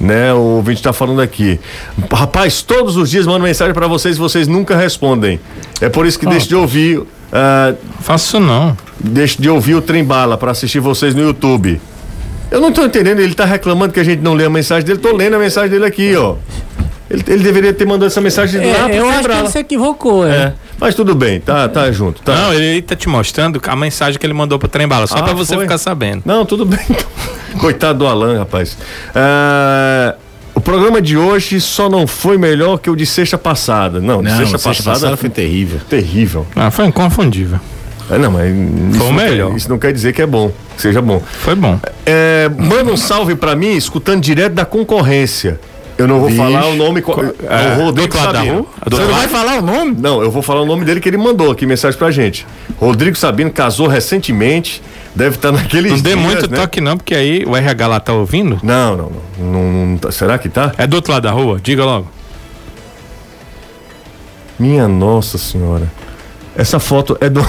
[0.00, 0.32] né?
[0.34, 1.60] O ouvinte tá falando aqui.
[2.12, 5.38] Rapaz, todos os dias mando mensagem pra vocês e vocês nunca respondem.
[5.80, 7.00] É por isso que deixe de ouvir,
[7.34, 8.76] ah, Faço não.
[9.00, 11.80] deixe de ouvir o Trem Bala pra assistir vocês no YouTube.
[12.50, 14.98] Eu não tô entendendo, ele tá reclamando que a gente não lê a mensagem dele,
[14.98, 16.36] tô lendo a mensagem dele aqui, ó.
[17.10, 19.58] Ele, ele deveria ter mandado essa mensagem lá É, pro eu acho que ele se
[19.58, 20.30] equivocou, é.
[20.36, 22.34] É, mas tudo bem, tá, tá junto, tá.
[22.34, 25.32] Não, ele tá te mostrando a mensagem que ele mandou pro Trembala, só Ah, pra
[25.34, 25.64] você foi?
[25.64, 26.22] ficar sabendo.
[26.24, 26.78] Não, tudo bem.
[27.58, 28.76] Coitado do Alan, rapaz.
[29.10, 30.23] O
[30.64, 34.00] programa de hoje só não foi melhor que o de sexta passada.
[34.00, 35.80] Não, de Não, sexta, sexta passada, passada foi terrível.
[35.88, 36.46] terrível.
[36.56, 37.60] Ah, foi inconfundível.
[38.10, 39.56] É, não, mas isso, Foi o não quer- melhor.
[39.56, 41.22] isso não quer dizer que é bom, que seja bom.
[41.40, 41.78] Foi bom.
[42.04, 45.58] É, manda um salve pra mim, escutando direto da concorrência.
[45.96, 47.00] Eu não vou falar o nome.
[47.02, 48.66] co- É, o do Rodrigo Sabino.
[48.90, 49.96] Você não vai falar o nome?
[49.98, 52.44] Não, eu vou falar o nome dele que ele mandou aqui mensagem pra gente.
[52.80, 54.82] Rodrigo Sabino casou recentemente,
[55.14, 55.90] deve estar naquele.
[55.90, 58.58] Não dê muito toque não, porque aí o RH lá tá ouvindo.
[58.62, 59.46] Não, não, não.
[59.52, 60.72] não, não tá- será que tá?
[60.76, 61.60] É do outro lado da rua?
[61.62, 62.08] Diga logo.
[64.58, 65.90] Minha nossa senhora.
[66.56, 67.40] Essa foto é do.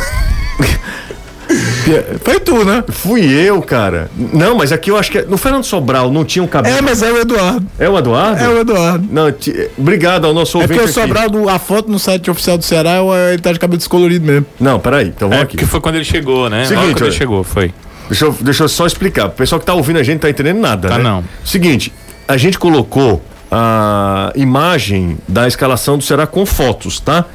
[2.23, 2.83] Foi tu, né?
[2.89, 4.09] Fui eu, cara.
[4.33, 5.19] Não, mas aqui eu acho que.
[5.19, 6.75] é- No Fernando Sobral não tinha um cabelo.
[6.77, 7.65] É, mas é o Eduardo.
[7.79, 8.43] É o Eduardo?
[8.43, 9.07] É o Eduardo.
[9.11, 10.79] Não, ti- obrigado ao nosso É ouvinte.
[10.79, 10.93] porque o.
[10.93, 14.25] Sobral, do- a foto no site oficial do Ceará, é- ele tá de cabelo descolorido
[14.25, 14.45] mesmo.
[14.59, 15.57] Não, peraí, então vamos É, aqui.
[15.57, 16.63] que foi quando ele chegou, né?
[16.65, 17.17] Seguinte, Logo quando ele olha.
[17.17, 17.73] chegou, foi.
[18.09, 19.25] Deixa eu, deixa eu só explicar.
[19.27, 21.03] O pessoal que tá ouvindo a gente tá entendendo nada, Tá né?
[21.03, 21.23] não.
[21.43, 21.91] Seguinte,
[22.27, 27.25] a gente colocou a imagem da escalação do Ceará com fotos, tá?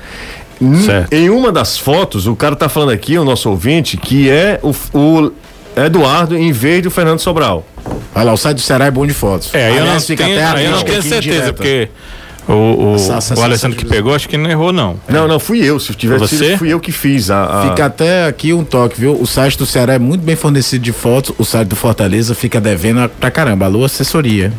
[0.84, 1.12] Certo.
[1.12, 4.74] Em uma das fotos, o cara tá falando aqui, o nosso ouvinte, que é o,
[4.98, 5.32] o
[5.76, 7.64] Eduardo em vez do Fernando Sobral.
[8.14, 9.54] Olha lá, o site do Ceará é bom de fotos.
[9.54, 11.88] É, aí eu não fica tenho, até eu não tenho certeza, porque
[12.48, 14.96] o, o, Essa- essa- o Alessandro que pegou, acho que não errou, não.
[15.08, 15.78] Não, não, fui eu.
[15.78, 16.36] Se tivesse Você?
[16.50, 17.44] sido, fui eu que fiz a.
[17.44, 19.16] a- Fica até aqui um toque, viu?
[19.20, 21.32] O site do Ceará é muito bem fornecido de fotos.
[21.38, 23.66] O site do Fortaleza fica devendo pra caramba.
[23.66, 24.52] Alô, assessoria.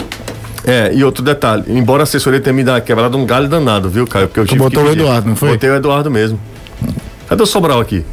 [0.66, 4.06] É, e outro detalhe, embora a assessoria tenha me dado quebrado um galho danado, viu,
[4.06, 4.28] Caio?
[4.28, 4.94] Porque eu tive botou que o.
[4.94, 5.50] Eduardo, não foi?
[5.52, 6.40] Botei o Eduardo mesmo.
[7.28, 8.06] Cadê o Sobral aqui?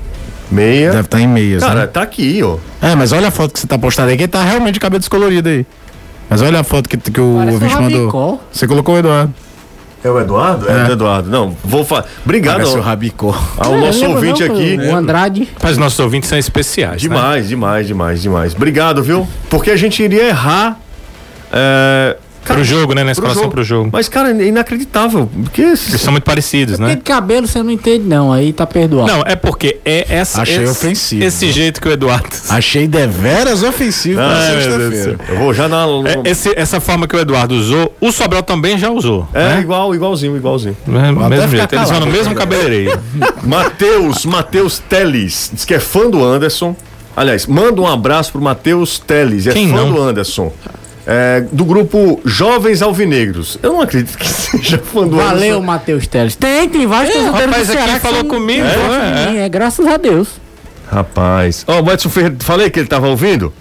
[0.50, 0.90] Meia.
[0.92, 1.86] Deve estar em meias, Cara, né?
[1.86, 2.56] tá aqui, ó.
[2.80, 4.98] É, mas olha a foto que você tá postando aí, que tá realmente de cabelo
[5.00, 5.66] descolorido aí.
[6.30, 7.98] Mas olha a foto que, que o Parece ouvinte mandou.
[8.00, 8.38] rabicó.
[8.50, 9.34] Você colocou o Eduardo.
[10.02, 10.70] É o Eduardo?
[10.70, 11.28] É, o Eduardo.
[11.28, 12.06] Não, vou falar.
[12.24, 13.34] Obrigado Parece o ao, rabicó.
[13.58, 14.76] ao É, nosso ouvinte não, aqui.
[14.78, 15.48] O Andrade.
[15.62, 17.02] Mas nossos ouvintes são especiais.
[17.02, 17.08] né?
[17.08, 18.54] Demais, demais, demais, demais.
[18.54, 19.26] Obrigado, viu?
[19.50, 20.78] Porque a gente iria errar.
[21.52, 22.16] É,
[22.54, 23.04] Pro jogo, né?
[23.04, 23.90] Na escalação pro jogo.
[23.92, 25.28] Mas, cara, é inacreditável.
[25.42, 25.62] Porque.
[25.62, 26.96] Eles são muito parecidos, Porque né?
[26.96, 28.32] de cabelo você não entende, não.
[28.32, 29.10] Aí tá perdoado.
[29.12, 31.24] Não, é porque é essa, Achei esse, ofensivo.
[31.24, 32.28] esse jeito que o Eduardo.
[32.48, 35.18] Achei deveras ofensivo pra Ai, meu Deus do sexta-feira.
[35.26, 35.34] céu.
[35.34, 35.84] Eu vou já na.
[36.24, 39.28] É, esse- essa forma que o Eduardo usou, o Sobral também já usou.
[39.34, 39.60] É, né?
[39.60, 40.76] igual, igualzinho, igualzinho.
[40.88, 41.74] É, até mesmo ficar jeito.
[41.74, 42.10] Eles vão no calado.
[42.18, 43.00] mesmo cabeleireiro.
[43.42, 46.74] Matheus, Matheus Teles, diz que é fã do Anderson.
[47.16, 49.92] Aliás, manda um abraço pro Matheus Teles, é Quem fã não?
[49.92, 50.52] do Anderson.
[51.10, 53.58] É, do grupo Jovens Alvinegros.
[53.62, 55.60] Eu não acredito que seja fã do Valeu, Anderson.
[55.62, 56.36] Matheus Teles.
[56.36, 59.40] Tem, tem vários É, rapaz do aqui Ceará que falou comigo, é, é.
[59.40, 60.28] é, graças a Deus.
[60.90, 61.64] Rapaz.
[61.66, 63.52] Ó, o Edson Ferreira, falei que ele tava ouvindo?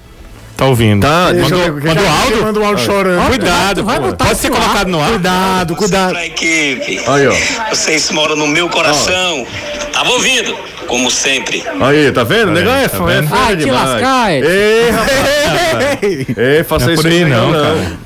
[0.57, 1.01] Tá ouvindo?
[1.05, 2.43] Tá, deixa eu Mandou, ver o que mandou áudio?
[2.43, 3.27] Manda um áudio chorando.
[3.27, 4.07] Cuidado, vai pô.
[4.07, 5.09] botar pode ser colocado no ar.
[5.09, 6.11] Cuidado, cuidado.
[6.13, 6.99] Pra equipe.
[7.07, 7.33] Aí, ó.
[7.69, 9.45] Vocês moram no meu coração.
[9.93, 10.55] Tava ouvindo,
[10.87, 11.63] como sempre.
[11.79, 12.49] Aí, tá vendo?
[12.49, 13.29] O negão é, tá fã, é vendo?
[13.29, 14.31] fera Ah, te lascar.
[14.31, 16.37] Ei, rapaz.
[16.37, 17.97] Ei, faça Não é isso aí não, cara.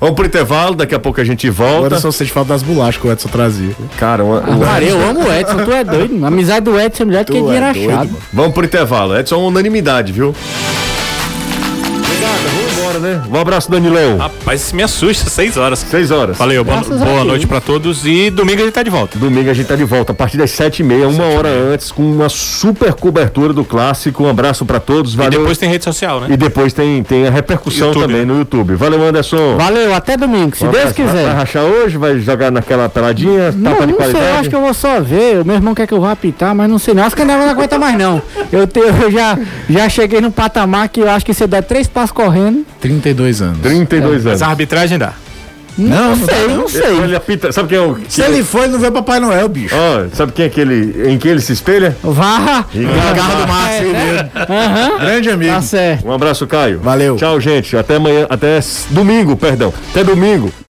[0.00, 2.00] Vamos pro intervalo, daqui a pouco a gente Agora volta.
[2.00, 3.76] só sente falta das bolachas que o Edson trazia.
[3.96, 6.24] Cara, uma- uma- Cara, eu amo o Edson, tu é doido.
[6.24, 8.08] A amizade do Edson é melhor do que é dinheiro doido, achado.
[8.10, 8.18] mano.
[8.32, 9.16] Vamos pro intervalo.
[9.16, 10.34] Edson, unanimidade, viu?
[12.22, 12.61] Obrigado,
[12.96, 13.22] embora, né?
[13.30, 14.18] Um abraço, Danilão.
[14.18, 15.78] Rapaz, isso me assusta, seis horas.
[15.80, 16.36] Seis horas.
[16.38, 19.18] Valeu, boa, boa noite pra todos e domingo a gente tá de volta.
[19.18, 21.90] Domingo a gente tá de volta, a partir das sete e meia, uma hora antes,
[21.92, 24.24] com uma super cobertura do clássico.
[24.24, 25.40] Um abraço pra todos, E valeu.
[25.40, 26.28] depois tem rede social, né?
[26.30, 28.24] E depois tem, tem a repercussão YouTube, também né?
[28.32, 28.74] no YouTube.
[28.74, 29.56] Valeu, Anderson.
[29.56, 31.02] Valeu, até domingo, se Um Deus abraço.
[31.02, 31.32] Vai, quiser.
[31.34, 31.96] rachar hoje?
[31.96, 33.52] Vai jogar naquela peladinha?
[33.52, 35.40] Não, tapa de não sei, eu acho que eu vou só ver.
[35.40, 37.04] O meu irmão quer que eu vá apitar, mas não sei não.
[37.04, 38.20] Acho que eu não aguenta mais não.
[38.52, 39.38] Eu, te- eu já,
[39.68, 43.40] já cheguei no patamar que eu acho que se eu der três passos correndo, 32
[43.40, 43.58] anos.
[43.62, 44.24] 32 anos.
[44.24, 45.12] Mas a arbitragem dá.
[45.78, 46.98] não, sei, não sei.
[47.02, 47.96] Ele apita, sabe quem é o.
[48.06, 49.74] Se ele for, ele não vê Papai Noel, bicho.
[49.74, 51.96] Ó, sabe quem é aquele em que ele se espelha?
[52.02, 52.66] Vá.
[53.16, 54.30] Garra do Márcio aí mesmo.
[54.50, 55.54] Aham, Grande amigo.
[55.54, 56.06] tá certo.
[56.06, 56.78] Um abraço, Caio.
[56.80, 57.16] Valeu.
[57.16, 57.74] Tchau, gente.
[57.74, 58.60] Até amanhã, até
[58.90, 59.72] domingo, perdão.
[59.90, 60.52] Até domingo.